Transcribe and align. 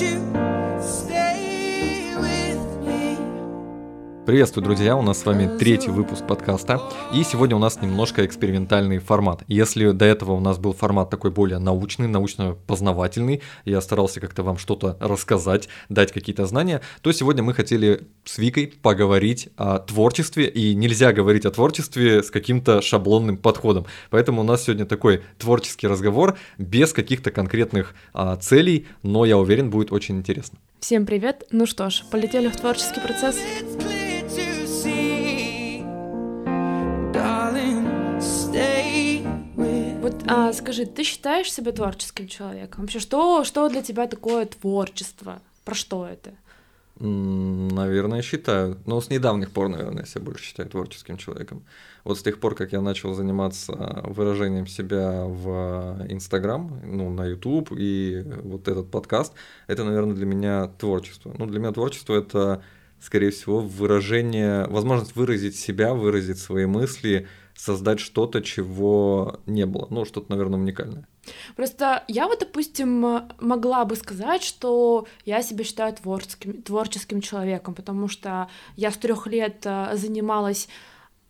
you. 0.00 0.57
Приветствую, 4.28 4.62
друзья! 4.62 4.94
У 4.94 5.00
нас 5.00 5.20
с 5.20 5.24
вами 5.24 5.48
третий 5.56 5.88
выпуск 5.88 6.26
подкаста. 6.26 6.82
И 7.14 7.22
сегодня 7.22 7.56
у 7.56 7.58
нас 7.58 7.80
немножко 7.80 8.26
экспериментальный 8.26 8.98
формат. 8.98 9.42
Если 9.48 9.92
до 9.92 10.04
этого 10.04 10.32
у 10.32 10.40
нас 10.40 10.58
был 10.58 10.74
формат 10.74 11.08
такой 11.08 11.30
более 11.30 11.58
научный, 11.58 12.08
научно-познавательный, 12.08 13.40
я 13.64 13.80
старался 13.80 14.20
как-то 14.20 14.42
вам 14.42 14.58
что-то 14.58 14.98
рассказать, 15.00 15.70
дать 15.88 16.12
какие-то 16.12 16.44
знания, 16.44 16.82
то 17.00 17.10
сегодня 17.10 17.42
мы 17.42 17.54
хотели 17.54 18.02
с 18.26 18.36
Викой 18.36 18.66
поговорить 18.82 19.48
о 19.56 19.78
творчестве. 19.78 20.46
И 20.46 20.74
нельзя 20.74 21.14
говорить 21.14 21.46
о 21.46 21.50
творчестве 21.50 22.22
с 22.22 22.30
каким-то 22.30 22.82
шаблонным 22.82 23.38
подходом. 23.38 23.86
Поэтому 24.10 24.42
у 24.42 24.44
нас 24.44 24.64
сегодня 24.64 24.84
такой 24.84 25.22
творческий 25.38 25.86
разговор 25.86 26.36
без 26.58 26.92
каких-то 26.92 27.30
конкретных 27.30 27.94
а, 28.12 28.36
целей, 28.36 28.88
но 29.02 29.24
я 29.24 29.38
уверен, 29.38 29.70
будет 29.70 29.90
очень 29.90 30.18
интересно. 30.18 30.58
Всем 30.80 31.06
привет! 31.06 31.44
Ну 31.50 31.64
что 31.64 31.88
ж, 31.88 32.02
полетели 32.10 32.48
в 32.48 32.56
творческий 32.56 33.00
процесс. 33.00 33.38
А, 40.28 40.52
скажи, 40.52 40.86
ты 40.86 41.02
считаешь 41.04 41.52
себя 41.52 41.72
творческим 41.72 42.28
человеком? 42.28 42.82
Вообще, 42.82 42.98
что, 43.00 43.44
что 43.44 43.68
для 43.68 43.82
тебя 43.82 44.06
такое 44.06 44.46
творчество? 44.46 45.40
Про 45.64 45.74
что 45.74 46.06
это? 46.06 46.32
Наверное, 47.00 48.22
считаю. 48.22 48.76
Но 48.84 49.00
с 49.00 49.08
недавних 49.08 49.52
пор, 49.52 49.68
наверное, 49.68 50.00
я 50.00 50.06
себя 50.06 50.22
больше 50.22 50.44
считаю 50.44 50.68
творческим 50.68 51.16
человеком. 51.16 51.62
Вот 52.02 52.18
с 52.18 52.22
тех 52.22 52.40
пор, 52.40 52.56
как 52.56 52.72
я 52.72 52.80
начал 52.80 53.14
заниматься 53.14 53.72
выражением 54.04 54.66
себя 54.66 55.24
в 55.26 56.06
Инстаграм, 56.08 56.80
ну, 56.84 57.10
на 57.10 57.26
YouTube 57.26 57.72
и 57.76 58.24
вот 58.42 58.66
этот 58.66 58.90
подкаст, 58.90 59.32
это, 59.68 59.84
наверное, 59.84 60.14
для 60.14 60.26
меня 60.26 60.66
творчество. 60.66 61.32
Ну, 61.38 61.46
для 61.46 61.60
меня 61.60 61.70
творчество— 61.70 62.14
это, 62.18 62.62
скорее 63.00 63.30
всего, 63.30 63.60
выражение, 63.60 64.66
возможность 64.66 65.14
выразить 65.14 65.54
себя, 65.54 65.94
выразить 65.94 66.38
свои 66.38 66.66
мысли, 66.66 67.28
создать 67.58 67.98
что-то, 67.98 68.40
чего 68.40 69.40
не 69.46 69.66
было. 69.66 69.88
Ну, 69.90 70.04
что-то, 70.04 70.30
наверное, 70.30 70.60
уникальное. 70.60 71.06
Просто 71.56 72.04
я 72.06 72.28
вот, 72.28 72.38
допустим, 72.38 73.22
могла 73.40 73.84
бы 73.84 73.96
сказать, 73.96 74.42
что 74.42 75.06
я 75.24 75.42
себя 75.42 75.64
считаю 75.64 75.92
творческим, 75.92 76.62
творческим 76.62 77.20
человеком, 77.20 77.74
потому 77.74 78.08
что 78.08 78.48
я 78.76 78.90
с 78.92 78.96
трех 78.96 79.26
лет 79.26 79.66
э, 79.66 79.90
занималась 79.94 80.68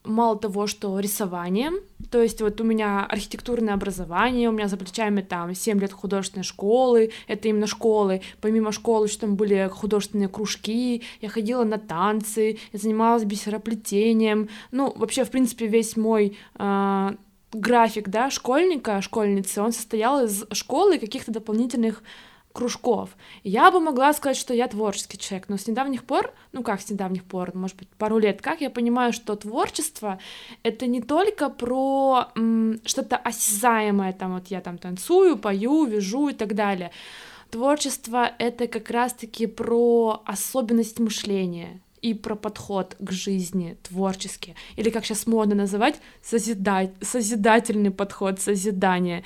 мало 0.08 0.38
того, 0.38 0.66
что 0.66 0.98
рисованием, 0.98 1.76
то 2.10 2.22
есть 2.22 2.40
вот 2.40 2.60
у 2.60 2.64
меня 2.64 3.04
архитектурное 3.04 3.74
образование, 3.74 4.48
у 4.48 4.52
меня 4.52 4.68
за 4.68 4.76
плечами 4.76 5.20
там 5.20 5.54
7 5.54 5.78
лет 5.80 5.92
художественной 5.92 6.44
школы, 6.44 7.12
это 7.26 7.48
именно 7.48 7.66
школы, 7.66 8.22
помимо 8.40 8.72
школы 8.72 9.06
еще 9.06 9.18
там 9.18 9.36
были 9.36 9.68
художественные 9.72 10.28
кружки, 10.28 11.02
я 11.20 11.28
ходила 11.28 11.64
на 11.64 11.78
танцы, 11.78 12.58
я 12.72 12.78
занималась 12.78 13.24
бисероплетением, 13.24 14.48
ну, 14.70 14.92
вообще, 14.96 15.24
в 15.24 15.30
принципе, 15.30 15.66
весь 15.66 15.96
мой 15.96 16.36
э, 16.58 17.10
график, 17.52 18.08
да, 18.08 18.30
школьника, 18.30 19.00
школьницы, 19.02 19.62
он 19.62 19.72
состоял 19.72 20.24
из 20.24 20.44
школы 20.52 20.96
и 20.96 20.98
каких-то 20.98 21.32
дополнительных 21.32 22.02
кружков. 22.58 23.10
Я 23.44 23.70
бы 23.70 23.78
могла 23.78 24.12
сказать, 24.12 24.36
что 24.36 24.52
я 24.52 24.66
творческий 24.66 25.16
человек, 25.16 25.48
но 25.48 25.56
с 25.56 25.68
недавних 25.68 26.02
пор, 26.02 26.34
ну 26.50 26.64
как 26.64 26.80
с 26.80 26.90
недавних 26.90 27.22
пор, 27.22 27.54
может 27.54 27.76
быть, 27.76 27.88
пару 27.90 28.18
лет, 28.18 28.42
как 28.42 28.60
я 28.60 28.68
понимаю, 28.68 29.12
что 29.12 29.36
творчество— 29.36 30.18
это 30.64 30.88
не 30.88 31.00
только 31.00 31.50
про 31.50 32.32
что-то 32.84 33.16
осязаемое, 33.16 34.12
там 34.12 34.34
вот 34.34 34.48
я 34.48 34.60
там 34.60 34.76
танцую, 34.76 35.38
пою, 35.38 35.84
вяжу 35.84 36.30
и 36.30 36.34
так 36.34 36.56
далее. 36.56 36.90
Творчество— 37.50 38.28
это 38.40 38.66
как 38.66 38.90
раз-таки 38.90 39.46
про 39.46 40.20
особенность 40.26 40.98
мышления, 40.98 41.80
и 42.02 42.14
про 42.14 42.34
подход 42.34 42.96
к 42.98 43.10
жизни 43.12 43.76
творческий, 43.82 44.54
или 44.76 44.90
как 44.90 45.04
сейчас 45.04 45.26
модно 45.26 45.54
называть, 45.54 45.96
созидать, 46.22 46.92
созидательный 47.00 47.90
подход, 47.90 48.40
созидание. 48.40 49.24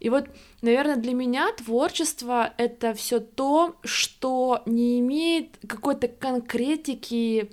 И 0.00 0.08
вот, 0.08 0.28
наверное, 0.62 0.96
для 0.96 1.12
меня 1.12 1.52
творчество— 1.52 2.52
это 2.58 2.94
все 2.94 3.20
то, 3.20 3.76
что 3.84 4.62
не 4.66 5.00
имеет 5.00 5.58
какой-то 5.66 6.08
конкретики, 6.08 7.50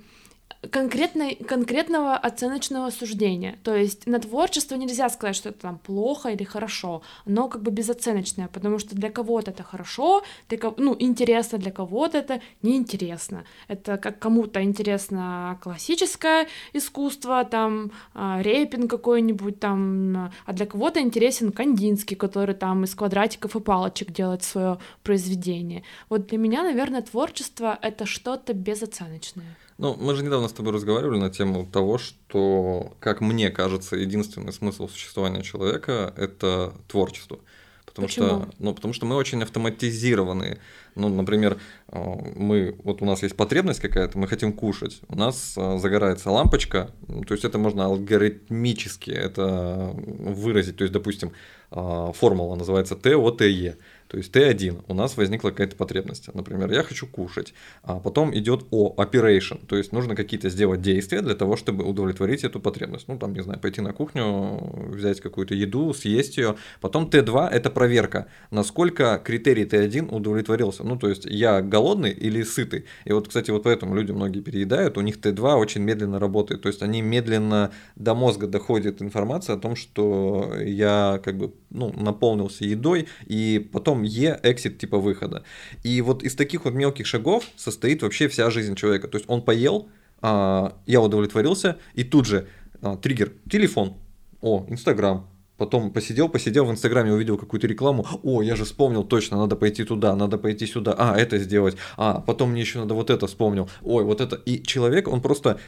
конкретной, 0.70 1.36
конкретного 1.36 2.16
оценочного 2.16 2.90
суждения. 2.90 3.58
То 3.62 3.76
есть 3.76 4.06
на 4.06 4.18
творчество 4.18 4.74
нельзя 4.74 5.08
сказать, 5.08 5.36
что 5.36 5.50
это 5.50 5.60
там 5.60 5.78
плохо 5.78 6.30
или 6.30 6.44
хорошо, 6.44 7.02
но 7.26 7.48
как 7.48 7.62
бы 7.62 7.70
безоценочное, 7.70 8.48
потому 8.48 8.78
что 8.78 8.96
для 8.96 9.10
кого-то 9.10 9.52
это 9.52 9.62
хорошо, 9.62 10.24
для 10.48 10.58
кого, 10.58 10.74
ну, 10.78 10.96
интересно, 10.98 11.58
для 11.58 11.70
кого-то 11.70 12.18
это 12.18 12.40
неинтересно. 12.62 13.44
Это 13.68 13.98
как 13.98 14.18
кому-то 14.18 14.62
интересно 14.62 15.58
классическое 15.62 16.48
искусство, 16.72 17.44
там, 17.44 17.92
а, 18.14 18.42
рейпинг 18.42 18.90
какой-нибудь 18.90 19.60
там, 19.60 20.32
а 20.44 20.52
для 20.52 20.66
кого-то 20.66 21.00
интересен 21.00 21.52
Кандинский, 21.52 22.16
который 22.16 22.54
там 22.54 22.84
из 22.84 22.94
квадратиков 22.94 23.54
и 23.54 23.60
палочек 23.60 24.10
делает 24.10 24.42
свое 24.42 24.78
произведение. 25.02 25.84
Вот 26.08 26.26
для 26.26 26.38
меня, 26.38 26.62
наверное, 26.62 27.02
творчество— 27.02 27.78
это 27.82 28.06
что-то 28.06 28.54
безоценочное. 28.54 29.56
Ну, 29.78 29.94
мы 29.94 30.16
же 30.16 30.24
недавно 30.24 30.48
с 30.48 30.52
тобой 30.52 30.72
разговаривали 30.72 31.18
на 31.18 31.30
тему 31.30 31.64
того, 31.64 31.98
что, 31.98 32.96
как 32.98 33.20
мне 33.20 33.48
кажется, 33.50 33.94
единственный 33.96 34.52
смысл 34.52 34.88
существования 34.88 35.42
человека– 35.42 36.12
это 36.16 36.74
творчество. 36.88 37.38
Потому 37.86 38.08
Почему? 38.08 38.26
что, 38.26 38.48
ну, 38.58 38.74
потому 38.74 38.92
что 38.92 39.06
мы 39.06 39.14
очень 39.14 39.40
автоматизированные. 39.42 40.58
Ну, 40.98 41.08
например, 41.08 41.58
э, 41.88 42.14
мы, 42.36 42.76
вот 42.84 43.02
у 43.02 43.04
нас 43.04 43.22
есть 43.22 43.36
потребность 43.36 43.80
какая-то, 43.80 44.18
мы 44.18 44.26
хотим 44.26 44.52
кушать, 44.52 45.00
у 45.08 45.16
нас 45.16 45.54
э, 45.56 45.78
загорается 45.78 46.30
лампочка, 46.30 46.90
то 47.26 47.34
есть 47.34 47.44
это 47.44 47.58
можно 47.58 47.84
алгоритмически 47.86 49.10
это 49.10 49.92
выразить, 49.94 50.76
то 50.76 50.84
есть, 50.84 50.92
допустим, 50.92 51.32
э, 51.70 52.12
формула 52.14 52.56
называется 52.56 52.96
ТОТЕ. 52.96 53.76
То 54.08 54.16
есть 54.16 54.34
Т1, 54.34 54.84
у 54.88 54.94
нас 54.94 55.16
возникла 55.16 55.50
какая-то 55.50 55.76
потребность. 55.76 56.34
Например, 56.34 56.70
я 56.72 56.82
хочу 56.82 57.06
кушать. 57.06 57.52
А 57.82 58.00
потом 58.00 58.36
идет 58.36 58.64
О, 58.70 58.94
operation. 58.96 59.64
То 59.66 59.76
есть 59.76 59.92
нужно 59.92 60.16
какие-то 60.16 60.48
сделать 60.48 60.80
действия 60.80 61.20
для 61.20 61.34
того, 61.34 61.56
чтобы 61.56 61.84
удовлетворить 61.84 62.42
эту 62.42 62.58
потребность. 62.58 63.06
Ну, 63.08 63.18
там, 63.18 63.34
не 63.34 63.42
знаю, 63.42 63.60
пойти 63.60 63.82
на 63.82 63.92
кухню, 63.92 64.88
взять 64.88 65.20
какую-то 65.20 65.54
еду, 65.54 65.92
съесть 65.92 66.38
ее. 66.38 66.56
Потом 66.80 67.08
Т2 67.08 67.48
это 67.48 67.70
проверка, 67.70 68.28
насколько 68.50 69.20
критерий 69.22 69.64
Т1 69.64 70.14
удовлетворился. 70.14 70.84
Ну, 70.88 70.96
то 70.96 71.08
есть 71.08 71.26
я 71.26 71.60
голодный 71.60 72.10
или 72.10 72.42
сытый. 72.42 72.86
И 73.04 73.12
вот, 73.12 73.28
кстати, 73.28 73.50
вот 73.50 73.62
поэтому 73.64 73.94
люди 73.94 74.12
многие 74.12 74.40
переедают, 74.40 74.96
у 74.96 75.02
них 75.02 75.18
Т2 75.18 75.54
очень 75.56 75.82
медленно 75.82 76.18
работает. 76.18 76.62
То 76.62 76.68
есть 76.68 76.82
они 76.82 77.02
медленно 77.02 77.70
до 77.96 78.14
мозга 78.14 78.46
доходит 78.46 79.02
информация 79.02 79.56
о 79.56 79.58
том, 79.58 79.76
что 79.76 80.54
я 80.60 81.20
как 81.24 81.36
бы 81.36 81.52
ну, 81.70 81.92
наполнился 81.92 82.64
едой, 82.64 83.06
и 83.26 83.68
потом 83.72 84.02
Е 84.02 84.40
эксит 84.42 84.78
типа 84.78 84.98
выхода. 84.98 85.44
И 85.84 86.00
вот 86.00 86.22
из 86.22 86.34
таких 86.34 86.64
вот 86.64 86.74
мелких 86.74 87.06
шагов 87.06 87.44
состоит 87.56 88.02
вообще 88.02 88.28
вся 88.28 88.50
жизнь 88.50 88.74
человека. 88.74 89.08
То 89.08 89.18
есть 89.18 89.28
он 89.28 89.42
поел, 89.42 89.88
а, 90.22 90.74
я 90.86 91.00
удовлетворился, 91.00 91.78
и 91.94 92.04
тут 92.04 92.26
же 92.26 92.48
а, 92.80 92.96
триггер, 92.96 93.32
телефон, 93.50 93.94
о, 94.40 94.64
Инстаграм, 94.68 95.28
Потом 95.58 95.90
посидел, 95.90 96.28
посидел 96.28 96.64
в 96.64 96.70
Инстаграме, 96.70 97.12
увидел 97.12 97.36
какую-то 97.36 97.66
рекламу. 97.66 98.06
О, 98.22 98.42
я 98.42 98.54
же 98.54 98.64
вспомнил, 98.64 99.02
точно, 99.02 99.36
надо 99.38 99.56
пойти 99.56 99.84
туда, 99.84 100.14
надо 100.14 100.38
пойти 100.38 100.66
сюда. 100.66 100.94
А, 100.96 101.16
это 101.16 101.36
сделать. 101.38 101.76
А, 101.96 102.20
потом 102.20 102.52
мне 102.52 102.60
еще 102.60 102.78
надо 102.78 102.94
вот 102.94 103.10
это 103.10 103.26
вспомнил. 103.26 103.68
Ой, 103.82 104.04
вот 104.04 104.20
это. 104.20 104.36
И 104.36 104.62
человек, 104.62 105.08
он 105.08 105.20
просто 105.20 105.58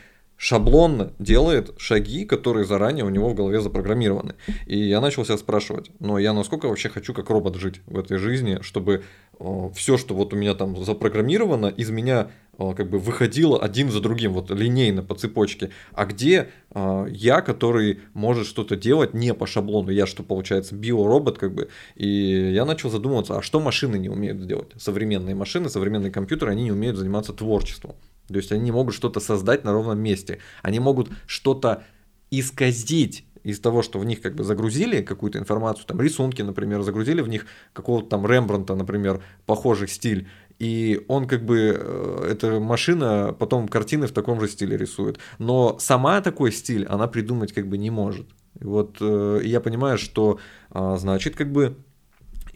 шаблонно 0.40 1.12
делает 1.18 1.74
шаги, 1.76 2.24
которые 2.24 2.64
заранее 2.64 3.04
у 3.04 3.10
него 3.10 3.28
в 3.28 3.34
голове 3.34 3.60
запрограммированы. 3.60 4.36
И 4.64 4.78
я 4.78 5.02
начал 5.02 5.22
себя 5.22 5.36
спрашивать, 5.36 5.90
но 6.00 6.18
я 6.18 6.32
насколько 6.32 6.66
вообще 6.66 6.88
хочу 6.88 7.12
как 7.12 7.28
робот 7.28 7.56
жить 7.56 7.82
в 7.84 7.98
этой 7.98 8.16
жизни, 8.16 8.58
чтобы 8.62 9.02
э, 9.38 9.70
все, 9.74 9.98
что 9.98 10.14
вот 10.14 10.32
у 10.32 10.36
меня 10.36 10.54
там 10.54 10.82
запрограммировано, 10.82 11.66
из 11.66 11.90
меня 11.90 12.30
э, 12.58 12.72
как 12.74 12.88
бы 12.88 12.98
выходило 12.98 13.60
один 13.60 13.90
за 13.90 14.00
другим, 14.00 14.32
вот 14.32 14.50
линейно 14.50 15.02
по 15.02 15.14
цепочке. 15.14 15.72
А 15.92 16.06
где 16.06 16.48
э, 16.70 17.06
я, 17.10 17.42
который 17.42 18.00
может 18.14 18.46
что-то 18.46 18.76
делать 18.76 19.12
не 19.12 19.34
по 19.34 19.46
шаблону, 19.46 19.90
я 19.90 20.06
что 20.06 20.22
получается 20.22 20.74
биоробот 20.74 21.36
как 21.36 21.52
бы. 21.52 21.68
И 21.96 22.08
я 22.54 22.64
начал 22.64 22.88
задумываться, 22.88 23.36
а 23.36 23.42
что 23.42 23.60
машины 23.60 23.96
не 23.98 24.08
умеют 24.08 24.40
сделать? 24.40 24.70
Современные 24.78 25.34
машины, 25.34 25.68
современные 25.68 26.10
компьютеры, 26.10 26.52
они 26.52 26.62
не 26.62 26.72
умеют 26.72 26.96
заниматься 26.96 27.34
творчеством. 27.34 27.94
То 28.32 28.38
есть 28.38 28.52
они 28.52 28.62
не 28.62 28.72
могут 28.72 28.94
что-то 28.94 29.20
создать 29.20 29.64
на 29.64 29.72
ровном 29.72 29.98
месте. 29.98 30.38
Они 30.62 30.80
могут 30.80 31.08
что-то 31.26 31.84
исказить 32.30 33.24
из 33.42 33.58
того, 33.60 33.82
что 33.82 33.98
в 33.98 34.04
них 34.04 34.20
как 34.20 34.34
бы 34.34 34.44
загрузили 34.44 35.02
какую-то 35.02 35.38
информацию, 35.38 35.86
там 35.86 36.00
рисунки, 36.00 36.42
например, 36.42 36.82
загрузили 36.82 37.22
в 37.22 37.28
них 37.28 37.46
какого-то 37.72 38.08
там 38.08 38.26
Рембранта, 38.26 38.74
например, 38.74 39.22
похожий 39.46 39.88
стиль, 39.88 40.28
и 40.58 41.02
он 41.08 41.26
как 41.26 41.44
бы, 41.44 41.74
э, 41.74 42.28
эта 42.30 42.60
машина 42.60 43.34
потом 43.36 43.66
картины 43.66 44.06
в 44.06 44.12
таком 44.12 44.40
же 44.40 44.48
стиле 44.48 44.76
рисует. 44.76 45.18
Но 45.38 45.78
сама 45.78 46.20
такой 46.20 46.52
стиль 46.52 46.84
она 46.84 47.08
придумать 47.08 47.52
как 47.52 47.66
бы 47.66 47.78
не 47.78 47.90
может. 47.90 48.28
И 48.60 48.64
вот 48.64 48.98
э, 49.00 49.40
я 49.42 49.60
понимаю, 49.60 49.96
что 49.96 50.38
а, 50.70 50.96
значит 50.98 51.34
как 51.34 51.50
бы 51.50 51.76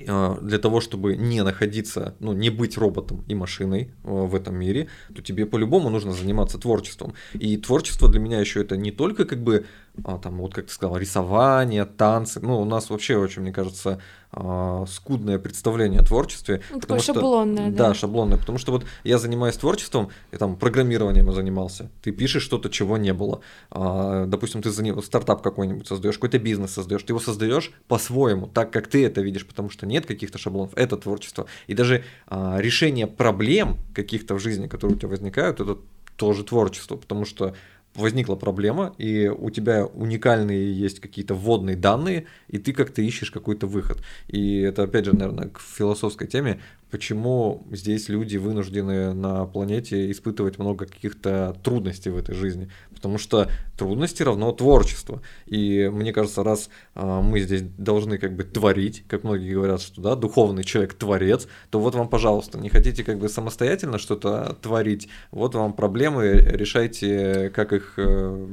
для 0.06 0.58
того, 0.58 0.80
чтобы 0.80 1.16
не 1.16 1.42
находиться, 1.42 2.14
ну, 2.20 2.32
не 2.32 2.50
быть 2.50 2.76
роботом 2.76 3.24
и 3.28 3.34
машиной 3.34 3.90
а, 4.04 4.26
в 4.26 4.34
этом 4.34 4.56
мире, 4.56 4.88
то 5.14 5.22
тебе 5.22 5.46
по-любому 5.46 5.90
нужно 5.90 6.12
заниматься 6.12 6.58
творчеством. 6.58 7.14
И 7.34 7.56
творчество 7.56 8.08
для 8.08 8.20
меня 8.20 8.40
еще 8.40 8.60
это 8.60 8.76
не 8.76 8.90
только 8.90 9.24
как 9.24 9.42
бы 9.42 9.54
а, 9.54 9.83
там, 10.02 10.38
вот 10.38 10.54
как 10.54 10.66
ты 10.66 10.72
сказал, 10.72 10.96
рисование, 10.96 11.84
танцы. 11.84 12.40
Ну, 12.40 12.60
у 12.60 12.64
нас 12.64 12.90
вообще 12.90 13.16
очень, 13.16 13.42
мне 13.42 13.52
кажется, 13.52 14.00
а, 14.32 14.84
скудное 14.88 15.38
представление 15.38 16.00
о 16.00 16.04
творчестве. 16.04 16.62
Ну, 16.70 16.80
такое 16.80 16.98
что, 16.98 17.14
шаблонное, 17.14 17.70
да. 17.70 17.88
Да, 17.88 17.94
шаблонное. 17.94 18.36
Потому 18.36 18.58
что 18.58 18.72
вот 18.72 18.84
я 19.04 19.18
занимаюсь 19.18 19.56
творчеством, 19.56 20.08
и 20.32 20.36
там 20.36 20.56
программированием 20.56 21.32
занимался. 21.32 21.90
Ты 22.02 22.10
пишешь 22.10 22.42
что-то, 22.42 22.70
чего 22.70 22.96
не 22.98 23.12
было. 23.12 23.40
А, 23.70 24.26
допустим, 24.26 24.62
ты 24.62 24.70
заним... 24.70 25.00
стартап 25.00 25.42
какой-нибудь 25.42 25.86
создаешь, 25.86 26.16
какой-то 26.16 26.40
бизнес 26.40 26.72
создаешь. 26.72 27.04
Ты 27.04 27.12
его 27.12 27.20
создаешь 27.20 27.70
по-своему, 27.86 28.48
так 28.48 28.72
как 28.72 28.88
ты 28.88 29.06
это 29.06 29.20
видишь, 29.20 29.46
потому 29.46 29.70
что 29.70 29.86
нет 29.86 30.06
каких-то 30.06 30.38
шаблонов. 30.38 30.72
Это 30.74 30.96
творчество. 30.96 31.46
И 31.68 31.74
даже 31.74 32.02
а, 32.26 32.56
решение 32.58 33.06
проблем 33.06 33.78
каких-то 33.94 34.34
в 34.34 34.40
жизни, 34.40 34.66
которые 34.66 34.96
у 34.96 34.98
тебя 34.98 35.10
возникают, 35.10 35.60
это 35.60 35.78
тоже 36.16 36.44
творчество, 36.44 36.96
потому 36.96 37.24
что 37.24 37.54
возникла 37.94 38.34
проблема, 38.34 38.94
и 38.98 39.28
у 39.28 39.50
тебя 39.50 39.86
уникальные 39.86 40.72
есть 40.72 41.00
какие-то 41.00 41.34
вводные 41.34 41.76
данные, 41.76 42.26
и 42.48 42.58
ты 42.58 42.72
как-то 42.72 43.02
ищешь 43.02 43.30
какой-то 43.30 43.66
выход. 43.66 44.02
И 44.28 44.58
это, 44.58 44.82
опять 44.84 45.04
же, 45.04 45.14
наверное, 45.14 45.48
к 45.48 45.60
философской 45.60 46.26
теме 46.26 46.60
почему 46.94 47.66
здесь 47.72 48.08
люди 48.08 48.36
вынуждены 48.36 49.14
на 49.14 49.46
планете 49.46 50.12
испытывать 50.12 50.60
много 50.60 50.86
каких-то 50.86 51.56
трудностей 51.64 52.10
в 52.10 52.16
этой 52.16 52.36
жизни. 52.36 52.70
Потому 52.94 53.18
что 53.18 53.50
трудности 53.76 54.22
равно 54.22 54.52
творчество. 54.52 55.20
И 55.46 55.90
мне 55.92 56.12
кажется, 56.12 56.44
раз 56.44 56.70
а, 56.94 57.20
мы 57.20 57.40
здесь 57.40 57.62
должны 57.62 58.16
как 58.18 58.36
бы 58.36 58.44
творить, 58.44 59.02
как 59.08 59.24
многие 59.24 59.54
говорят, 59.54 59.82
что 59.82 60.00
да, 60.00 60.14
духовный 60.14 60.62
человек 60.62 60.94
творец, 60.94 61.48
то 61.70 61.80
вот 61.80 61.96
вам, 61.96 62.08
пожалуйста, 62.08 62.60
не 62.60 62.68
хотите 62.68 63.02
как 63.02 63.18
бы 63.18 63.28
самостоятельно 63.28 63.98
что-то 63.98 64.56
творить, 64.62 65.08
вот 65.32 65.56
вам 65.56 65.72
проблемы, 65.72 66.28
решайте, 66.28 67.50
как 67.56 67.72
их 67.72 67.94
э, 67.96 68.46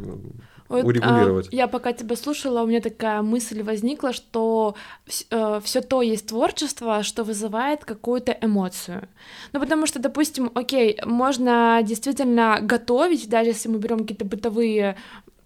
вот, 0.71 0.85
урегулировать. 0.85 1.49
А, 1.51 1.55
я 1.55 1.67
пока 1.67 1.93
тебя 1.93 2.15
слушала, 2.15 2.63
у 2.63 2.67
меня 2.67 2.81
такая 2.81 3.21
мысль 3.21 3.61
возникла, 3.61 4.13
что 4.13 4.75
э, 5.29 5.59
все 5.63 5.81
то 5.81 6.01
есть 6.01 6.27
творчество, 6.27 7.03
что 7.03 7.23
вызывает 7.23 7.85
какую-то 7.85 8.37
эмоцию. 8.41 9.07
Ну, 9.53 9.59
потому 9.59 9.85
что, 9.85 9.99
допустим, 9.99 10.51
окей, 10.55 10.97
можно 11.05 11.81
действительно 11.83 12.59
готовить, 12.61 13.29
даже 13.29 13.49
если 13.49 13.69
мы 13.69 13.79
берем 13.79 13.99
какие-то 13.99 14.25
бытовые 14.25 14.95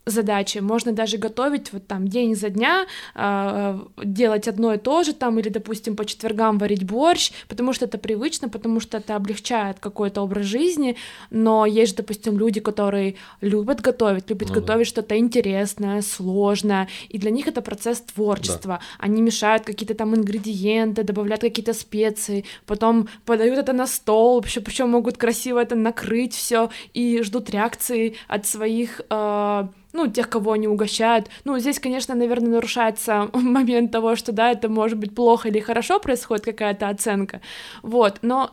задачи. 0.05 0.59
Можно 0.59 0.91
даже 0.91 1.17
готовить 1.17 1.73
вот 1.73 1.87
там 1.87 2.07
день 2.07 2.35
за 2.35 2.49
дня, 2.49 2.85
э, 3.15 3.79
делать 4.03 4.47
одно 4.47 4.73
и 4.73 4.77
то 4.77 5.03
же 5.03 5.13
там, 5.13 5.39
или, 5.39 5.49
допустим, 5.49 5.95
по 5.95 6.05
четвергам 6.05 6.57
варить 6.57 6.83
борщ, 6.83 7.31
потому 7.47 7.73
что 7.73 7.85
это 7.85 7.97
привычно, 7.97 8.49
потому 8.49 8.79
что 8.79 8.97
это 8.97 9.15
облегчает 9.15 9.79
какой-то 9.79 10.21
образ 10.21 10.45
жизни, 10.45 10.95
но 11.31 11.65
есть 11.65 11.91
же, 11.91 11.97
допустим, 11.97 12.37
люди, 12.37 12.59
которые 12.59 13.15
любят 13.41 13.81
готовить, 13.81 14.29
любят 14.29 14.49
ну, 14.49 14.55
готовить 14.55 14.87
да. 14.87 14.89
что-то 14.89 15.17
интересное, 15.17 16.01
сложное, 16.01 16.87
и 17.09 17.17
для 17.17 17.31
них 17.31 17.47
это 17.47 17.61
процесс 17.61 18.01
творчества. 18.01 18.79
Да. 18.79 19.05
Они 19.05 19.21
мешают 19.21 19.63
какие-то 19.63 19.95
там 19.95 20.15
ингредиенты, 20.15 21.03
добавляют 21.03 21.41
какие-то 21.41 21.73
специи, 21.73 22.45
потом 22.65 23.07
подают 23.25 23.57
это 23.57 23.73
на 23.73 23.87
стол, 23.87 24.41
причем 24.41 24.89
могут 24.89 25.17
красиво 25.17 25.59
это 25.59 25.75
накрыть 25.75 26.33
все 26.35 26.69
и 26.93 27.21
ждут 27.23 27.49
реакции 27.49 28.15
от 28.27 28.45
своих 28.45 29.01
э, 29.09 29.67
ну, 29.95 30.07
тех, 30.07 30.29
кого 30.29 30.51
они 30.51 30.67
угощают. 30.67 31.29
Ну, 31.45 31.57
здесь, 31.57 31.79
конечно, 31.79 32.15
наверное, 32.15 32.49
нарушается 32.49 33.29
момент 33.33 33.91
того, 33.91 34.15
что, 34.15 34.31
да, 34.31 34.51
это 34.51 34.69
может 34.69 34.97
быть 34.97 35.15
плохо 35.15 35.47
или 35.49 35.59
хорошо 35.59 35.99
происходит 35.99 36.45
какая-то 36.45 36.89
оценка, 36.89 37.41
вот, 37.81 38.19
но 38.21 38.51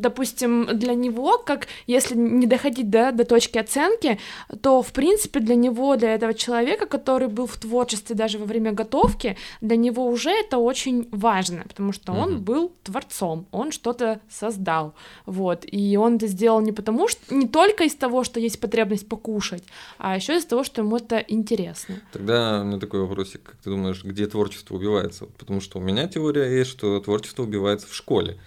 допустим, 0.00 0.66
для 0.78 0.94
него, 0.94 1.38
как 1.38 1.68
если 1.86 2.14
не 2.16 2.46
доходить 2.46 2.90
да, 2.90 3.12
до 3.12 3.24
точки 3.24 3.58
оценки, 3.58 4.18
то, 4.62 4.82
в 4.82 4.92
принципе, 4.92 5.40
для 5.40 5.54
него, 5.54 5.96
для 5.96 6.14
этого 6.14 6.34
человека, 6.34 6.86
который 6.86 7.28
был 7.28 7.46
в 7.46 7.56
творчестве 7.56 8.14
даже 8.16 8.38
во 8.38 8.44
время 8.44 8.72
готовки, 8.72 9.36
для 9.60 9.76
него 9.76 10.06
уже 10.06 10.30
это 10.30 10.58
очень 10.58 11.08
важно, 11.10 11.64
потому 11.68 11.92
что 11.92 12.12
он 12.12 12.36
mm-hmm. 12.36 12.38
был 12.38 12.72
творцом, 12.82 13.46
он 13.50 13.72
что-то 13.72 14.20
создал, 14.30 14.94
вот, 15.26 15.64
и 15.66 15.96
он 15.96 16.16
это 16.16 16.26
сделал 16.26 16.60
не 16.60 16.72
потому, 16.72 17.08
что 17.08 17.34
не 17.34 17.48
только 17.48 17.84
из 17.84 17.94
того, 17.94 18.24
что 18.24 18.40
есть 18.40 18.60
потребность 18.60 19.08
покушать, 19.08 19.64
а 19.98 20.16
еще 20.16 20.36
из 20.36 20.44
того, 20.44 20.64
что 20.64 20.82
ему 20.82 20.96
это 20.96 21.18
интересно. 21.18 21.96
Тогда 22.12 22.60
у 22.60 22.64
меня 22.64 22.78
такой 22.78 23.00
вопросик, 23.00 23.42
как 23.42 23.56
ты 23.56 23.70
думаешь, 23.70 24.04
где 24.04 24.26
творчество 24.26 24.74
убивается? 24.76 25.26
Потому 25.38 25.60
что 25.60 25.78
у 25.78 25.82
меня 25.82 26.06
теория 26.08 26.58
есть, 26.58 26.70
что 26.70 27.00
творчество 27.00 27.42
убивается 27.42 27.86
в 27.86 27.94
школе. 27.94 28.38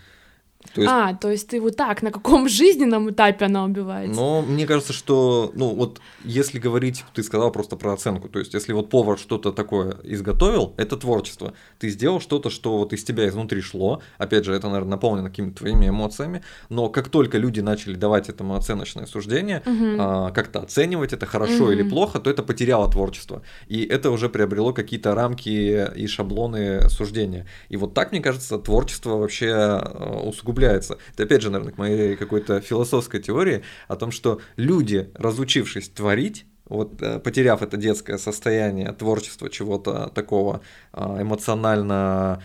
То 0.73 0.81
есть... 0.81 0.93
А, 0.93 1.13
то 1.13 1.29
есть 1.29 1.47
ты 1.47 1.59
вот 1.59 1.75
так, 1.75 2.01
на 2.01 2.11
каком 2.11 2.47
жизненном 2.47 3.09
этапе 3.09 3.45
она 3.45 3.65
убивается? 3.65 4.19
Но 4.19 4.41
мне 4.41 4.65
кажется, 4.65 4.93
что, 4.93 5.51
ну 5.53 5.69
вот, 5.69 5.99
если 6.23 6.59
говорить, 6.59 7.03
ты 7.13 7.23
сказал 7.23 7.51
просто 7.51 7.75
про 7.75 7.93
оценку, 7.93 8.29
то 8.29 8.39
есть 8.39 8.53
если 8.53 8.73
вот 8.73 8.89
повар 8.89 9.17
что-то 9.17 9.51
такое 9.51 9.97
изготовил, 10.03 10.73
это 10.77 10.97
творчество. 10.97 11.53
Ты 11.79 11.89
сделал 11.89 12.19
что-то, 12.21 12.49
что 12.49 12.77
вот 12.77 12.93
из 12.93 13.03
тебя 13.03 13.27
изнутри 13.27 13.61
шло, 13.61 14.01
опять 14.17 14.45
же, 14.45 14.53
это, 14.53 14.67
наверное, 14.67 14.91
наполнено 14.91 15.29
какими-то 15.29 15.57
твоими 15.57 15.89
эмоциями, 15.89 16.41
но 16.69 16.89
как 16.89 17.09
только 17.09 17.37
люди 17.37 17.59
начали 17.59 17.95
давать 17.95 18.29
этому 18.29 18.55
оценочное 18.55 19.05
суждение, 19.05 19.61
угу. 19.65 19.97
а, 19.99 20.31
как-то 20.31 20.61
оценивать 20.61 21.13
это 21.13 21.25
хорошо 21.25 21.65
угу. 21.65 21.71
или 21.71 21.83
плохо, 21.83 22.19
то 22.19 22.29
это 22.29 22.43
потеряло 22.43 22.89
творчество. 22.89 23.41
И 23.67 23.83
это 23.83 24.11
уже 24.11 24.29
приобрело 24.29 24.73
какие-то 24.73 25.15
рамки 25.15 25.49
и 25.95 26.07
шаблоны 26.07 26.89
суждения. 26.89 27.47
И 27.69 27.77
вот 27.77 27.93
так, 27.93 28.11
мне 28.11 28.21
кажется, 28.21 28.57
творчество 28.57 29.17
вообще 29.17 29.47
э, 29.47 30.21
усугубляется 30.23 30.50
усугубляется. 30.51 30.97
Это 31.13 31.23
опять 31.23 31.41
же, 31.41 31.49
наверное, 31.49 31.73
к 31.73 31.77
моей 31.77 32.15
какой-то 32.15 32.61
философской 32.61 33.21
теории 33.21 33.63
о 33.87 33.95
том, 33.95 34.11
что 34.11 34.39
люди, 34.57 35.09
разучившись 35.15 35.89
творить, 35.89 36.45
вот 36.65 37.01
э, 37.01 37.19
потеряв 37.19 37.61
это 37.61 37.77
детское 37.77 38.17
состояние 38.17 38.91
творчества 38.93 39.49
чего-то 39.49 40.09
такого 40.15 40.61
а, 40.93 41.21
эмоционально 41.21 42.41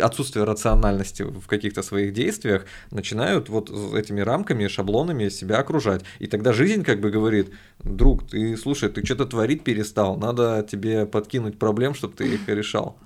отсутствие 0.00 0.44
рациональности 0.44 1.22
в 1.22 1.46
каких-то 1.46 1.82
своих 1.82 2.12
действиях, 2.12 2.64
начинают 2.90 3.48
вот 3.48 3.70
этими 3.70 4.20
рамками, 4.20 4.68
шаблонами 4.68 5.28
себя 5.28 5.58
окружать. 5.58 6.02
И 6.18 6.26
тогда 6.26 6.52
жизнь 6.52 6.82
как 6.82 7.00
бы 7.00 7.10
говорит, 7.10 7.52
друг, 7.80 8.26
ты 8.28 8.56
слушай, 8.56 8.88
ты 8.88 9.04
что-то 9.04 9.26
творить 9.26 9.62
перестал, 9.64 10.16
надо 10.16 10.66
тебе 10.68 11.06
подкинуть 11.06 11.58
проблем, 11.58 11.94
чтобы 11.94 12.14
ты 12.14 12.24
их 12.34 12.48
решал. 12.48 12.96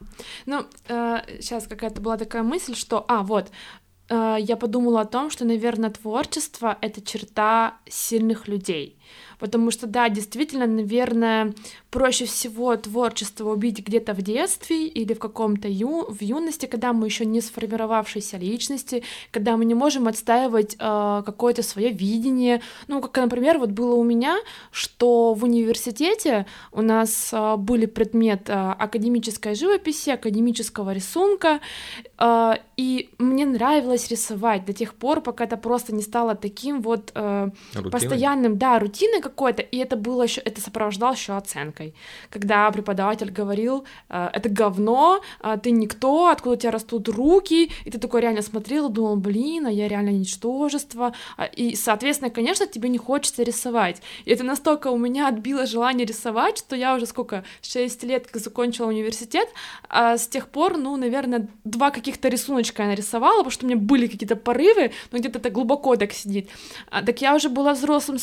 Ну, 0.46 0.64
э, 0.88 1.18
сейчас 1.40 1.66
какая-то 1.66 2.00
была 2.00 2.16
такая 2.16 2.42
мысль, 2.42 2.74
что, 2.74 3.04
а, 3.08 3.22
вот, 3.22 3.50
э, 4.08 4.36
я 4.40 4.56
подумала 4.56 5.02
о 5.02 5.04
том, 5.04 5.30
что, 5.30 5.44
наверное, 5.44 5.90
творчество— 5.90 6.78
это 6.80 7.00
черта 7.00 7.78
сильных 7.88 8.48
людей 8.48 8.97
потому 9.38 9.70
что, 9.70 9.86
да, 9.86 10.08
действительно, 10.08 10.66
наверное, 10.66 11.54
проще 11.90 12.24
всего 12.24 12.76
творчество 12.76 13.50
убить 13.50 13.80
где-то 13.86 14.14
в 14.14 14.22
детстве 14.22 14.86
или 14.86 15.14
в 15.14 15.18
каком-то 15.18 15.68
ю... 15.68 16.06
в 16.08 16.22
юности, 16.22 16.66
когда 16.66 16.92
мы 16.92 17.06
еще 17.06 17.24
не 17.24 17.40
сформировавшиеся 17.40 18.36
личности, 18.36 19.02
когда 19.30 19.56
мы 19.56 19.64
не 19.64 19.74
можем 19.74 20.08
отстаивать 20.08 20.76
э, 20.78 21.22
какое-то 21.24 21.62
свое 21.62 21.90
видение. 21.90 22.60
Ну, 22.88 23.00
как, 23.00 23.16
например, 23.16 23.58
вот 23.58 23.70
было 23.70 23.94
у 23.94 24.04
меня, 24.04 24.38
что 24.70 25.34
в 25.34 25.44
университете 25.44 26.46
у 26.72 26.82
нас 26.82 27.30
э, 27.32 27.56
были 27.56 27.86
предмет 27.86 28.48
э, 28.48 28.52
академической 28.52 29.54
живописи, 29.54 30.10
академического 30.10 30.92
рисунка, 30.92 31.60
э, 32.18 32.54
и 32.76 33.10
мне 33.18 33.46
нравилось 33.46 34.08
рисовать 34.08 34.64
до 34.64 34.72
тех 34.72 34.94
пор, 34.94 35.20
пока 35.20 35.44
это 35.44 35.56
просто 35.56 35.94
не 35.94 36.02
стало 36.02 36.34
таким 36.34 36.80
вот 36.80 37.12
э, 37.14 37.50
постоянным, 37.90 38.58
да, 38.58 38.78
рутиной 38.98 39.20
какой-то, 39.20 39.62
и 39.62 39.78
это 39.78 39.96
было 39.96 40.24
еще, 40.24 40.40
это 40.40 40.60
сопровождалось 40.60 41.18
еще 41.18 41.36
оценкой, 41.36 41.94
когда 42.30 42.70
преподаватель 42.70 43.30
говорил, 43.30 43.84
э, 44.08 44.30
это 44.32 44.48
говно, 44.48 45.20
э, 45.42 45.58
ты 45.62 45.70
никто, 45.70 46.28
откуда 46.28 46.54
у 46.54 46.58
тебя 46.58 46.72
растут 46.72 47.08
руки, 47.08 47.70
и 47.84 47.90
ты 47.90 47.98
такой 47.98 48.20
реально 48.20 48.42
смотрел 48.42 48.88
думал, 48.88 49.16
блин, 49.16 49.66
а 49.66 49.70
я 49.70 49.88
реально 49.88 50.10
ничтожество, 50.10 51.12
а, 51.36 51.44
и, 51.44 51.76
соответственно, 51.76 52.30
конечно, 52.30 52.66
тебе 52.66 52.88
не 52.88 52.98
хочется 52.98 53.42
рисовать, 53.42 54.02
и 54.24 54.30
это 54.30 54.44
настолько 54.44 54.88
у 54.88 54.98
меня 54.98 55.28
отбило 55.28 55.66
желание 55.66 56.06
рисовать, 56.06 56.58
что 56.58 56.76
я 56.76 56.94
уже 56.94 57.06
сколько, 57.06 57.44
6 57.62 58.04
лет 58.04 58.26
как 58.26 58.42
закончила 58.42 58.88
университет, 58.88 59.48
а 59.88 60.16
с 60.16 60.26
тех 60.26 60.48
пор, 60.48 60.76
ну, 60.76 60.96
наверное, 60.96 61.48
два 61.64 61.90
каких-то 61.90 62.28
рисуночка 62.28 62.82
я 62.82 62.88
нарисовала, 62.88 63.38
потому 63.38 63.50
что 63.50 63.66
мне 63.66 63.76
были 63.76 64.06
какие-то 64.06 64.36
порывы, 64.36 64.90
но 65.12 65.18
где-то 65.18 65.38
это 65.38 65.50
глубоко 65.50 65.96
так 65.96 66.12
сидит. 66.12 66.48
А, 66.90 67.02
так 67.02 67.20
я 67.20 67.34
уже 67.34 67.48
была 67.48 67.74
взрослым, 67.74 68.18